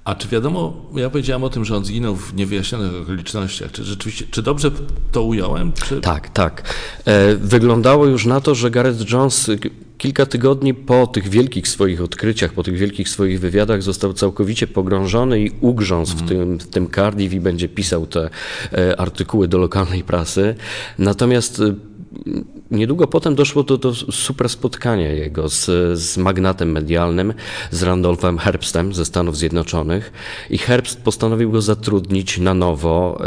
A 0.09 0.15
czy 0.15 0.27
wiadomo, 0.27 0.85
ja 0.95 1.09
powiedziałem 1.09 1.43
o 1.43 1.49
tym, 1.49 1.65
że 1.65 1.77
on 1.77 1.85
zginął 1.85 2.15
w 2.15 2.33
niewyjaśnionych 2.33 3.01
okolicznościach. 3.01 3.71
Czy 3.71 3.83
rzeczywiście, 3.83 4.25
czy 4.31 4.41
dobrze 4.41 4.71
to 5.11 5.23
ująłem? 5.23 5.71
Czy... 5.73 6.01
Tak, 6.01 6.29
tak. 6.29 6.75
E, 7.05 7.35
wyglądało 7.35 8.05
już 8.05 8.25
na 8.25 8.41
to, 8.41 8.55
że 8.55 8.71
Gareth 8.71 9.11
Jones 9.11 9.51
kilka 9.97 10.25
tygodni 10.25 10.73
po 10.73 11.07
tych 11.07 11.27
wielkich 11.27 11.67
swoich 11.67 12.01
odkryciach, 12.01 12.53
po 12.53 12.63
tych 12.63 12.77
wielkich 12.77 13.09
swoich 13.09 13.39
wywiadach 13.39 13.83
został 13.83 14.13
całkowicie 14.13 14.67
pogrążony 14.67 15.41
i 15.41 15.51
ugrzązł 15.61 16.13
mm. 16.13 16.25
w, 16.25 16.29
tym, 16.29 16.59
w 16.59 16.67
tym 16.67 16.89
Cardiff 16.89 17.33
i 17.33 17.39
będzie 17.39 17.69
pisał 17.69 18.07
te 18.07 18.29
e, 18.73 18.99
artykuły 18.99 19.47
do 19.47 19.57
lokalnej 19.57 20.03
prasy. 20.03 20.55
Natomiast 20.99 21.59
e, 21.59 21.75
Niedługo 22.71 23.07
potem 23.07 23.35
doszło 23.35 23.63
do, 23.63 23.77
do 23.77 23.93
super 23.93 24.49
spotkania 24.49 25.11
jego 25.11 25.49
z, 25.49 25.65
z 25.99 26.17
magnatem 26.17 26.71
medialnym, 26.71 27.33
z 27.71 27.83
Randolphem 27.83 28.37
Herbstem 28.37 28.93
ze 28.93 29.05
Stanów 29.05 29.37
Zjednoczonych 29.37 30.11
i 30.49 30.57
Herbst 30.57 31.01
postanowił 31.01 31.51
go 31.51 31.61
zatrudnić 31.61 32.37
na 32.37 32.53
nowo. 32.53 33.21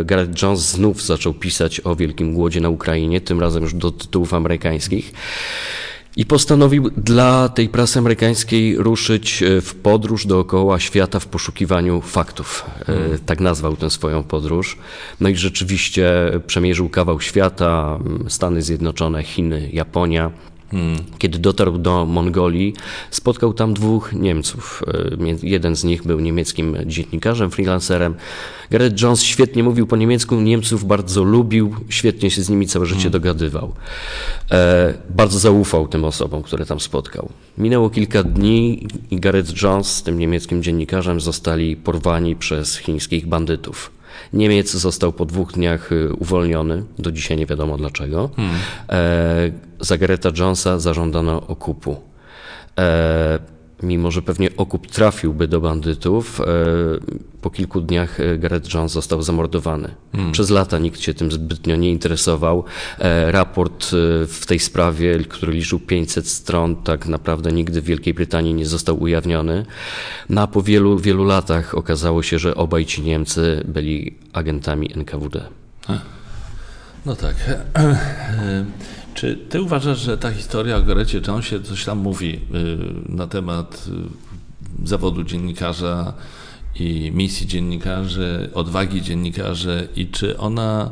E, 0.00 0.04
Gareth 0.04 0.42
Jones 0.42 0.60
znów 0.60 1.02
zaczął 1.02 1.34
pisać 1.34 1.80
o 1.84 1.96
wielkim 1.96 2.34
głodzie 2.34 2.60
na 2.60 2.68
Ukrainie, 2.68 3.20
tym 3.20 3.40
razem 3.40 3.62
już 3.62 3.74
do 3.74 3.90
tytułów 3.90 4.34
amerykańskich. 4.34 5.12
I 6.16 6.26
postanowił 6.26 6.90
dla 6.96 7.48
tej 7.48 7.68
prasy 7.68 7.98
amerykańskiej 7.98 8.76
ruszyć 8.76 9.42
e, 9.42 9.60
w 9.60 9.74
podróż 9.74 10.26
dookoła 10.26 10.80
świata 10.80 11.20
w 11.20 11.26
poszukiwaniu 11.26 12.00
faktów. 12.00 12.64
E, 12.80 12.84
hmm. 12.84 13.18
Tak 13.26 13.40
nazwał 13.40 13.76
tę 13.76 13.90
swoją 13.90 14.22
podróż. 14.22 14.78
No 15.20 15.28
i 15.28 15.36
rzeczywiście 15.36 16.12
przemierzył 16.46 16.88
kawał 16.88 17.20
świata, 17.20 17.98
Stany 18.28 18.62
Zjednoczone, 18.62 19.22
Chiny, 19.22 19.70
Japonia. 19.72 20.30
Hmm. 20.74 20.96
Kiedy 21.18 21.38
dotarł 21.38 21.78
do 21.78 22.06
Mongolii, 22.06 22.74
spotkał 23.10 23.52
tam 23.52 23.74
dwóch 23.74 24.12
Niemców. 24.12 24.82
E, 25.22 25.46
jeden 25.48 25.76
z 25.76 25.84
nich 25.84 26.02
był 26.02 26.20
niemieckim 26.20 26.76
dziennikarzem, 26.86 27.50
freelancerem. 27.50 28.14
Gareth 28.70 29.02
Jones 29.02 29.22
świetnie 29.22 29.62
mówił 29.62 29.86
po 29.86 29.96
niemiecku, 29.96 30.34
Niemców 30.34 30.84
bardzo 30.84 31.24
lubił, 31.24 31.74
świetnie 31.88 32.30
się 32.30 32.42
z 32.42 32.48
nimi 32.48 32.66
całe 32.66 32.86
życie 32.86 33.02
hmm. 33.02 33.12
dogadywał. 33.12 33.72
E, 34.50 34.94
bardzo 35.10 35.38
zaufał 35.38 35.88
tym 35.88 36.04
osobom, 36.04 36.42
które 36.42 36.66
tam 36.66 36.80
spotkał. 36.80 37.28
Minęło 37.58 37.90
kilka 37.90 38.22
dni 38.22 38.86
i 39.10 39.20
Gareth 39.20 39.62
Jones 39.62 39.86
z 39.86 40.02
tym 40.02 40.18
niemieckim 40.18 40.62
dziennikarzem 40.62 41.20
zostali 41.20 41.76
porwani 41.76 42.36
przez 42.36 42.76
chińskich 42.76 43.26
bandytów. 43.26 43.90
Niemiec 44.32 44.70
został 44.70 45.12
po 45.12 45.24
dwóch 45.24 45.52
dniach 45.52 45.92
y, 45.92 46.12
uwolniony, 46.12 46.84
do 46.98 47.12
dzisiaj 47.12 47.36
nie 47.36 47.46
wiadomo 47.46 47.76
dlaczego. 47.76 48.30
Hmm. 48.36 48.54
E, 48.88 49.50
za 49.80 49.96
Jonesa 50.38 50.78
zażądano 50.78 51.46
okupu. 51.46 51.96
Mimo 53.84 54.10
że 54.10 54.22
pewnie 54.22 54.50
okup 54.56 54.86
trafiłby 54.86 55.48
do 55.48 55.60
bandytów, 55.60 56.40
e, 56.40 56.44
po 57.40 57.50
kilku 57.50 57.80
dniach 57.80 58.20
e, 58.20 58.38
Gareth 58.38 58.74
Jones 58.74 58.92
został 58.92 59.22
zamordowany. 59.22 59.94
Hmm. 60.12 60.32
Przez 60.32 60.50
lata 60.50 60.78
nikt 60.78 61.00
się 61.00 61.14
tym 61.14 61.32
zbytnio 61.32 61.76
nie 61.76 61.90
interesował. 61.90 62.64
E, 62.98 63.32
raport 63.32 63.86
w 64.28 64.42
tej 64.46 64.58
sprawie, 64.58 65.18
który 65.18 65.52
liczył 65.52 65.78
500 65.78 66.28
stron, 66.28 66.76
tak 66.76 67.06
naprawdę 67.06 67.52
nigdy 67.52 67.80
w 67.80 67.84
Wielkiej 67.84 68.14
Brytanii 68.14 68.54
nie 68.54 68.66
został 68.66 69.02
ujawniony. 69.02 69.66
No 70.28 70.42
a 70.42 70.46
po 70.46 70.62
wielu, 70.62 70.98
wielu 70.98 71.24
latach 71.24 71.74
okazało 71.74 72.22
się, 72.22 72.38
że 72.38 72.54
obaj 72.54 72.86
ci 72.86 73.02
Niemcy 73.02 73.64
byli 73.68 74.14
agentami 74.32 74.90
NKWD. 74.96 75.44
No 77.06 77.16
tak. 77.16 77.34
Czy 79.14 79.36
ty 79.36 79.62
uważasz, 79.62 79.98
że 79.98 80.18
ta 80.18 80.32
historia 80.32 80.76
o 80.76 80.82
Gorecie 80.82 81.20
Jonesie 81.26 81.60
coś 81.60 81.84
tam 81.84 81.98
mówi 81.98 82.34
y, 82.34 82.40
na 83.08 83.26
temat 83.26 83.86
y, 84.84 84.88
zawodu 84.88 85.24
dziennikarza 85.24 86.12
i 86.74 87.12
misji 87.14 87.46
dziennikarzy, 87.46 88.50
odwagi 88.54 89.02
dziennikarzy 89.02 89.88
i 89.96 90.06
czy 90.06 90.38
ona 90.38 90.90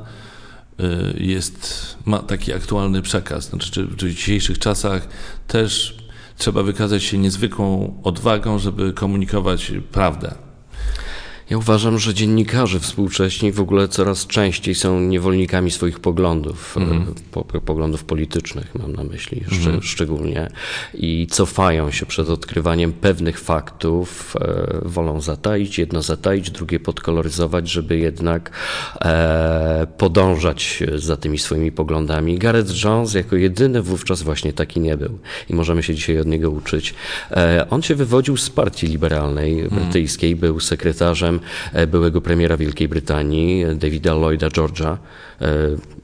y, 0.81 1.23
jest, 1.25 1.97
ma 2.07 2.19
taki 2.19 2.53
aktualny 2.53 3.03
przekaz? 3.03 3.45
Znaczy, 3.45 3.71
czy, 3.71 3.87
w 3.87 3.97
dzisiejszych 3.97 4.59
czasach 4.59 5.09
też 5.47 5.99
trzeba 6.39 6.63
wykazać 6.63 7.03
się 7.03 7.19
niezwykłą 7.19 8.01
odwagą, 8.03 8.59
żeby 8.59 8.93
komunikować 8.93 9.73
prawdę? 9.93 10.35
Ja 11.53 11.59
uważam, 11.59 11.99
że 11.99 12.15
dziennikarze 12.15 12.81
współcześni 12.81 13.53
w 13.53 13.61
ogóle 13.61 13.89
coraz 13.89 14.27
częściej 14.27 14.75
są 14.75 15.01
niewolnikami 15.01 15.71
swoich 15.71 16.01
poglądów, 16.01 16.77
mm. 16.77 17.15
po, 17.31 17.45
poglądów 17.45 18.05
politycznych 18.05 18.75
mam 18.75 18.93
na 18.93 19.05
myśli 19.05 19.45
mm. 19.67 19.83
szczególnie 19.83 20.49
i 20.95 21.27
cofają 21.31 21.91
się 21.91 22.07
przed 22.07 22.29
odkrywaniem 22.29 22.93
pewnych 22.93 23.41
faktów, 23.41 24.37
e, 24.41 24.79
wolą 24.83 25.21
zataić, 25.21 25.79
jedno 25.79 26.03
zataić, 26.03 26.51
drugie 26.51 26.81
podkoloryzować, 26.81 27.71
żeby 27.71 27.99
jednak 27.99 28.51
e, 29.01 29.87
podążać 29.99 30.83
za 30.95 31.17
tymi 31.17 31.39
swoimi 31.39 31.73
poglądami. 31.73 32.39
Gareth 32.39 32.85
Jones 32.85 33.15
jako 33.15 33.37
jedyny 33.37 33.83
wówczas 33.83 34.23
właśnie 34.23 34.53
taki 34.53 34.81
nie 34.81 34.97
był 34.97 35.19
i 35.51 35.55
możemy 35.55 35.83
się 35.83 35.95
dzisiaj 35.95 36.19
od 36.19 36.27
niego 36.27 36.51
uczyć. 36.51 36.95
E, 37.31 37.67
on 37.71 37.83
się 37.83 37.95
wywodził 37.95 38.37
z 38.37 38.51
partii 38.51 38.87
liberalnej 38.87 39.61
mhm. 39.61 39.83
brytyjskiej, 39.83 40.37
był 40.37 40.61
sekretarzem 40.61 41.42
byłego 41.87 42.21
premiera 42.21 42.57
Wielkiej 42.57 42.89
Brytanii, 42.89 43.65
Davida 43.75 44.15
Lloyda 44.15 44.49
George'a, 44.49 44.97
e, 45.41 45.47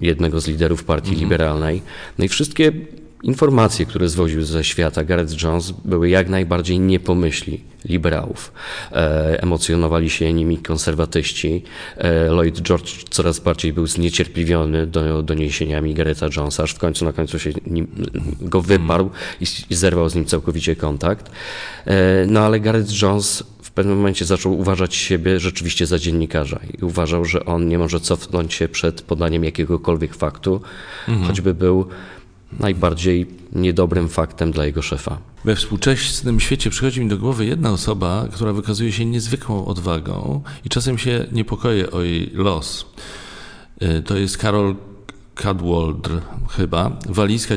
jednego 0.01 0.41
z 0.41 0.49
liderów 0.49 0.85
partii 0.85 1.11
mhm. 1.11 1.25
liberalnej. 1.25 1.83
No 2.19 2.25
i 2.25 2.29
wszystkie 2.29 2.73
informacje, 3.23 3.87
które 3.87 4.09
zwoził 4.09 4.43
ze 4.43 4.65
świata 4.65 5.05
Gareth 5.05 5.43
Jones 5.43 5.71
były 5.85 6.09
jak 6.09 6.29
najbardziej 6.29 6.81
nie 6.81 7.01
pomyśli 7.01 7.61
liberałów. 7.85 8.53
E, 8.93 9.43
emocjonowali 9.43 10.11
się 10.11 10.33
nimi 10.33 10.59
konserwatyści. 10.59 11.63
E, 11.97 12.31
Lloyd 12.31 12.61
George 12.61 13.05
coraz 13.11 13.41
bardziej 13.41 13.73
był 13.73 13.87
zniecierpliwiony 13.87 14.87
do, 14.87 15.23
doniesieniami 15.23 15.95
Garetha 15.95 16.27
Jonesa, 16.37 16.63
aż 16.63 16.73
w 16.73 16.79
końcu 16.79 17.05
na 17.05 17.13
końcu 17.13 17.39
się 17.39 17.51
nim, 17.67 17.87
go 18.41 18.63
wyparł 18.63 19.11
i, 19.41 19.45
i 19.71 19.75
zerwał 19.75 20.09
z 20.09 20.15
nim 20.15 20.25
całkowicie 20.25 20.77
kontakt. 20.77 21.31
E, 21.87 22.27
no 22.27 22.41
ale 22.41 22.61
Gareth 22.61 23.03
Jones 23.03 23.45
pewnym 23.79 23.97
momencie 23.97 24.25
zaczął 24.25 24.59
uważać 24.59 24.95
siebie 24.95 25.41
rzeczywiście 25.41 25.87
za 25.87 25.99
dziennikarza 25.99 26.61
i 26.79 26.85
uważał, 26.85 27.25
że 27.25 27.45
on 27.45 27.69
nie 27.69 27.79
może 27.79 28.01
cofnąć 28.01 28.55
się 28.55 28.69
przed 28.69 29.03
podaniem 29.03 29.45
jakiegokolwiek 29.45 30.15
faktu, 30.15 30.61
mhm. 31.09 31.27
choćby 31.27 31.55
był 31.55 31.87
najbardziej 32.61 33.27
niedobrym 33.53 34.09
faktem 34.09 34.53
dla 34.53 34.67
jego 34.67 34.83
szefa. 34.83 35.19
We 35.45 35.57
współczesnym 35.57 36.41
świecie 36.41 36.71
przychodzi 36.71 37.01
mi 37.01 37.09
do 37.09 37.19
głowy 37.19 37.47
jedna 37.47 37.73
osoba, 37.73 38.29
która 38.33 38.53
wykazuje 38.53 38.93
się 38.93 39.05
niezwykłą 39.05 39.65
odwagą 39.65 40.43
i 40.65 40.69
czasem 40.69 40.99
się 40.99 41.27
niepokoję 41.33 41.91
o 41.91 42.03
jej 42.03 42.31
los. 42.35 42.87
Y, 43.83 44.03
to 44.03 44.17
jest 44.17 44.39
Karol 44.39 44.77
Cadwaldr 45.35 46.11
chyba, 46.51 46.99
walijska 47.09 47.55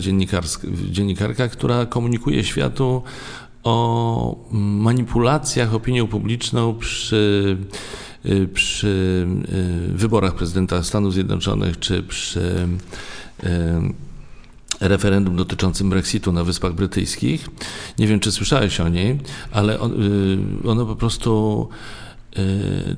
dziennikarka, 0.91 1.47
która 1.47 1.85
komunikuje 1.85 2.43
światu 2.43 3.03
o 3.63 4.49
manipulacjach 4.51 5.73
opinią 5.73 6.07
publiczną 6.07 6.75
przy, 6.75 7.57
y, 8.25 8.47
przy 8.53 9.27
y, 9.89 9.97
wyborach 9.97 10.35
prezydenta 10.35 10.83
Stanów 10.83 11.13
Zjednoczonych 11.13 11.79
czy 11.79 12.03
przy 12.03 12.67
y, 13.43 13.47
referendum 14.79 15.35
dotyczącym 15.35 15.89
Brexitu 15.89 16.31
na 16.31 16.43
Wyspach 16.43 16.73
Brytyjskich. 16.73 17.49
Nie 17.99 18.07
wiem, 18.07 18.19
czy 18.19 18.31
słyszałeś 18.31 18.79
o 18.79 18.89
niej, 18.89 19.19
ale 19.51 19.79
on, 19.79 19.93
ono 20.65 20.85
po 20.85 20.95
prostu 20.95 21.69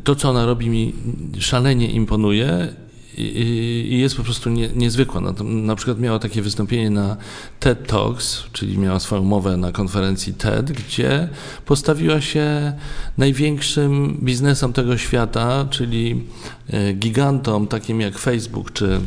to, 0.04 0.15
co 0.15 0.30
ona 0.30 0.45
robi, 0.45 0.69
mi 0.69 0.93
szalenie 1.39 1.91
imponuje 1.91 2.73
i, 3.17 3.97
jest 3.99 4.15
po 4.15 4.23
prostu 4.23 4.49
nie, 4.49 4.67
niezwykła. 4.67 5.21
Na, 5.21 5.34
na, 5.43 5.76
przykład 5.76 5.99
miała 5.99 6.19
takie 6.19 6.41
wystąpienie 6.41 6.89
na 6.89 7.17
TED 7.60 7.88
Talks, 7.88 8.43
czyli 8.52 8.78
miała 8.78 8.99
swoją 8.99 9.23
mowę 9.23 9.58
na 9.58 9.71
konferencji 9.71 10.34
TED, 10.34 10.71
gdzie 10.71 11.30
postawiła 11.65 12.21
się 12.21 12.73
największym 13.17 14.17
biznesom 14.21 14.73
tego 14.73 14.97
świata, 14.97 15.67
czyli 15.69 16.23
e, 16.69 16.93
gigantom 16.93 17.67
takim 17.67 18.02
jak 18.02 18.17
Facebook 18.17 18.73
czy 18.73 18.99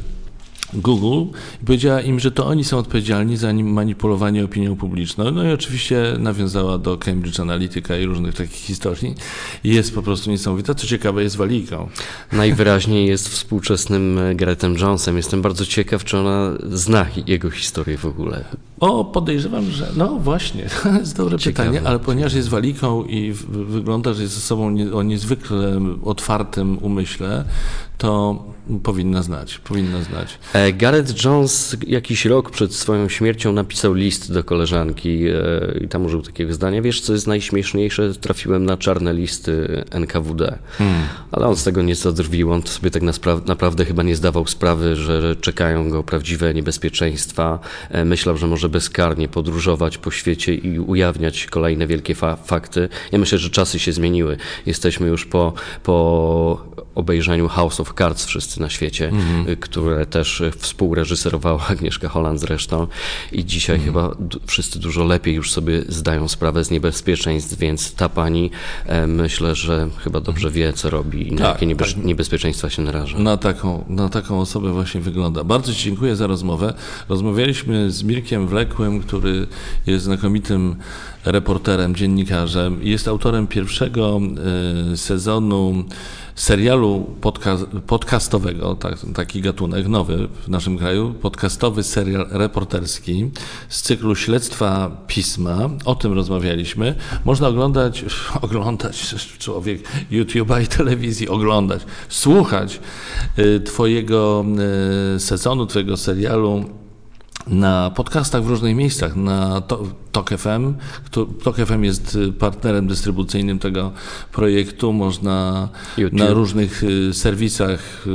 Google 0.74 1.32
i 1.62 1.64
powiedziała 1.64 2.00
im, 2.00 2.20
że 2.20 2.30
to 2.30 2.46
oni 2.46 2.64
są 2.64 2.78
odpowiedzialni 2.78 3.36
za 3.36 3.52
manipulowanie 3.52 4.44
opinią 4.44 4.76
publiczną. 4.76 5.30
No 5.30 5.44
i 5.44 5.52
oczywiście 5.52 6.16
nawiązała 6.18 6.78
do 6.78 6.96
Cambridge 6.96 7.40
Analytica 7.40 7.98
i 7.98 8.04
różnych 8.04 8.34
takich 8.34 8.56
historii. 8.56 9.14
Jest 9.64 9.94
po 9.94 10.02
prostu 10.02 10.30
niesamowita. 10.30 10.74
Co 10.74 10.86
ciekawe, 10.86 11.22
jest 11.22 11.36
walijką. 11.36 11.88
Najwyraźniej 12.32 13.06
jest 13.06 13.28
współczesnym 13.28 14.20
Garethem 14.34 14.76
Jonesem. 14.76 15.16
Jestem 15.16 15.42
bardzo 15.42 15.66
ciekaw, 15.66 16.04
czy 16.04 16.18
ona 16.18 16.52
zna 16.70 17.06
jego 17.26 17.50
historię 17.50 17.98
w 17.98 18.06
ogóle. 18.06 18.44
O, 18.80 19.04
podejrzewam, 19.04 19.70
że 19.70 19.88
no 19.96 20.08
właśnie, 20.18 20.68
to 20.82 20.88
jest 21.00 21.16
dobre 21.16 21.38
ciekawe, 21.38 21.70
pytanie, 21.70 21.88
ale 21.88 21.98
ponieważ 21.98 22.34
jest 22.34 22.48
waliką 22.48 23.04
i 23.04 23.32
wygląda, 23.48 24.14
że 24.14 24.22
jest 24.22 24.36
osobą 24.36 24.70
nie, 24.70 24.92
o 24.92 25.02
niezwykle 25.02 25.80
otwartym 26.04 26.78
umyśle, 26.78 27.44
to 27.98 28.44
powinna 28.82 29.22
znać, 29.22 29.58
powinna 29.58 30.02
znać. 30.02 30.38
E, 30.52 30.72
Gareth 30.72 31.24
Jones 31.24 31.76
jakiś 31.86 32.24
rok 32.24 32.50
przed 32.50 32.74
swoją 32.74 33.08
śmiercią 33.08 33.52
napisał 33.52 33.94
list 33.94 34.32
do 34.32 34.44
koleżanki 34.44 35.26
e, 35.26 35.78
i 35.80 35.88
tam 35.88 36.04
użył 36.04 36.22
takiego 36.22 36.52
zdania, 36.52 36.82
wiesz 36.82 37.00
co 37.00 37.12
jest 37.12 37.26
najśmieszniejsze, 37.26 38.14
trafiłem 38.14 38.64
na 38.64 38.76
czarne 38.76 39.14
listy 39.14 39.84
NKWD, 39.90 40.58
hmm. 40.78 41.02
ale 41.32 41.46
on 41.46 41.56
z 41.56 41.64
tego 41.64 41.82
nieco 41.82 42.12
drwił, 42.12 42.52
on 42.52 42.62
sobie 42.62 42.90
tak 42.90 43.02
naprawdę 43.46 43.84
chyba 43.84 44.02
nie 44.02 44.16
zdawał 44.16 44.46
sprawy, 44.46 44.96
że 44.96 45.36
czekają 45.36 45.90
go 45.90 46.02
prawdziwe 46.02 46.54
niebezpieczeństwa, 46.54 47.58
e, 47.90 48.04
myślał, 48.04 48.36
że 48.36 48.46
może 48.46 48.68
bezkarnie 48.68 49.28
podróżować 49.28 49.98
po 49.98 50.10
świecie 50.10 50.54
i 50.54 50.78
ujawniać 50.78 51.46
kolejne 51.46 51.86
wielkie 51.86 52.14
fa 52.14 52.36
fakty. 52.36 52.88
Ja 53.12 53.18
myślę, 53.18 53.38
że 53.38 53.50
czasy 53.50 53.78
się 53.78 53.92
zmieniły, 53.92 54.36
jesteśmy 54.66 55.06
już 55.06 55.26
po, 55.26 55.52
po 55.82 56.76
obejrzeniu 56.94 57.48
House 57.48 57.80
of 57.80 57.94
Cards 57.98 58.24
wszyscy 58.24 58.55
na 58.60 58.70
świecie, 58.70 59.08
mm. 59.08 59.56
które 59.60 60.06
też 60.06 60.42
współreżyserowała 60.58 61.66
Agnieszka 61.76 62.08
Holland 62.08 62.40
zresztą 62.40 62.86
i 63.32 63.44
dzisiaj 63.44 63.76
mm. 63.76 63.86
chyba 63.86 64.16
wszyscy 64.46 64.78
dużo 64.78 65.04
lepiej 65.04 65.34
już 65.34 65.52
sobie 65.52 65.82
zdają 65.88 66.28
sprawę 66.28 66.64
z 66.64 66.70
niebezpieczeństw, 66.70 67.58
więc 67.58 67.94
ta 67.94 68.08
pani 68.08 68.50
e, 68.86 69.06
myślę, 69.06 69.54
że 69.54 69.88
chyba 69.98 70.20
dobrze 70.20 70.50
wie, 70.50 70.72
co 70.72 70.90
robi 70.90 71.28
i 71.28 71.32
na 71.32 71.38
tak, 71.38 71.54
jakie 71.54 71.66
niebe 71.66 71.84
tak. 71.84 72.04
niebezpieczeństwa 72.04 72.70
się 72.70 72.82
naraża. 72.82 73.18
Na 73.18 73.36
taką, 73.36 73.84
na 73.88 74.08
taką 74.08 74.40
osobę 74.40 74.72
właśnie 74.72 75.00
wygląda. 75.00 75.44
Bardzo 75.44 75.74
Ci 75.74 75.84
dziękuję 75.84 76.16
za 76.16 76.26
rozmowę. 76.26 76.74
Rozmawialiśmy 77.08 77.90
z 77.90 78.02
Mirkiem 78.02 78.48
Wlekłym, 78.48 79.00
który 79.00 79.46
jest 79.86 80.04
znakomitym 80.04 80.76
reporterem, 81.26 81.94
dziennikarzem. 81.94 82.78
Jest 82.82 83.08
autorem 83.08 83.46
pierwszego 83.46 84.20
e, 84.92 84.96
sezonu 84.96 85.84
serialu 86.34 87.16
podca 87.20 87.56
podcastowego, 87.86 88.74
tak, 88.74 88.94
taki 89.14 89.40
gatunek 89.40 89.88
nowy 89.88 90.28
w 90.44 90.48
naszym 90.48 90.78
kraju, 90.78 91.14
podcastowy 91.14 91.82
serial 91.82 92.26
reporterski 92.30 93.30
z 93.68 93.82
cyklu 93.82 94.14
Śledztwa 94.14 94.90
Pisma. 95.06 95.70
O 95.84 95.94
tym 95.94 96.12
rozmawialiśmy. 96.12 96.94
Można 97.24 97.48
oglądać, 97.48 98.04
oglądać 98.42 99.14
człowiek 99.38 99.82
YouTube'a 100.10 100.62
i 100.62 100.66
telewizji, 100.66 101.28
oglądać, 101.28 101.82
słuchać 102.08 102.80
y, 103.38 103.60
Twojego 103.60 104.44
y, 105.16 105.20
sezonu, 105.20 105.66
Twojego 105.66 105.96
serialu 105.96 106.64
na 107.46 107.90
podcastach 107.90 108.44
w 108.44 108.48
różnych 108.48 108.76
miejscach, 108.76 109.16
na 109.16 109.60
to, 109.60 109.82
TOK 110.12 110.30
FM. 110.30 110.74
TOK 111.42 111.56
FM 111.56 111.84
jest 111.84 112.18
partnerem 112.38 112.86
dystrybucyjnym 112.86 113.58
tego 113.58 113.92
projektu. 114.32 114.92
Można 114.92 115.68
YouTube. 115.96 116.20
na 116.20 116.30
różnych 116.30 116.82
serwisach 117.12 118.06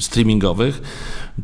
streamingowych 0.00 0.82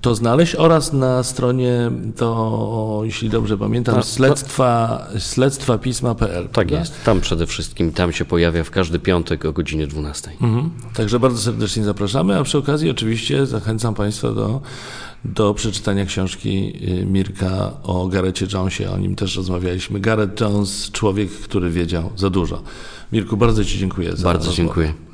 to 0.01 0.15
znaleźć 0.15 0.55
oraz 0.55 0.93
na 0.93 1.23
stronie 1.23 1.91
to, 2.17 3.01
jeśli 3.05 3.29
dobrze 3.29 3.59
pamiętam, 3.59 3.95
tak, 3.95 4.05
śledztwa, 4.05 5.07
śledztwapisma.pl. 5.19 6.43
Tak 6.43 6.53
prawda? 6.53 6.79
jest, 6.79 7.05
tam 7.05 7.21
przede 7.21 7.47
wszystkim, 7.47 7.93
tam 7.93 8.13
się 8.13 8.25
pojawia 8.25 8.65
w 8.65 8.71
każdy 8.71 8.99
piątek 8.99 9.45
o 9.45 9.53
godzinie 9.53 9.87
12. 9.87 10.31
Mhm. 10.31 10.71
Także 10.95 11.21
bardzo 11.21 11.39
serdecznie 11.39 11.85
zapraszamy, 11.85 12.39
a 12.39 12.43
przy 12.43 12.59
okazji 12.59 12.91
oczywiście 12.91 13.47
zachęcam 13.47 13.95
Państwa 13.95 14.33
do, 14.33 14.61
do 15.25 15.55
przeczytania 15.55 16.07
książki 16.07 16.73
y, 17.01 17.07
Mirka 17.07 17.73
o 17.83 18.07
Garecie 18.07 18.47
Jonesie. 18.53 18.85
O 18.91 18.99
nim 18.99 19.15
też 19.17 19.37
rozmawialiśmy. 19.37 20.01
Gareth 20.01 20.41
Jones, 20.41 20.91
człowiek, 20.93 21.31
który 21.31 21.71
wiedział 21.71 22.11
za 22.17 22.31
dużo. 22.31 22.63
Mirku, 23.13 23.37
bardzo 23.37 23.65
Ci 23.65 23.79
dziękuję 23.79 24.17
za 24.17 24.25
Bardzo 24.25 24.47
rozmowę. 24.47 24.57
dziękuję. 24.57 25.12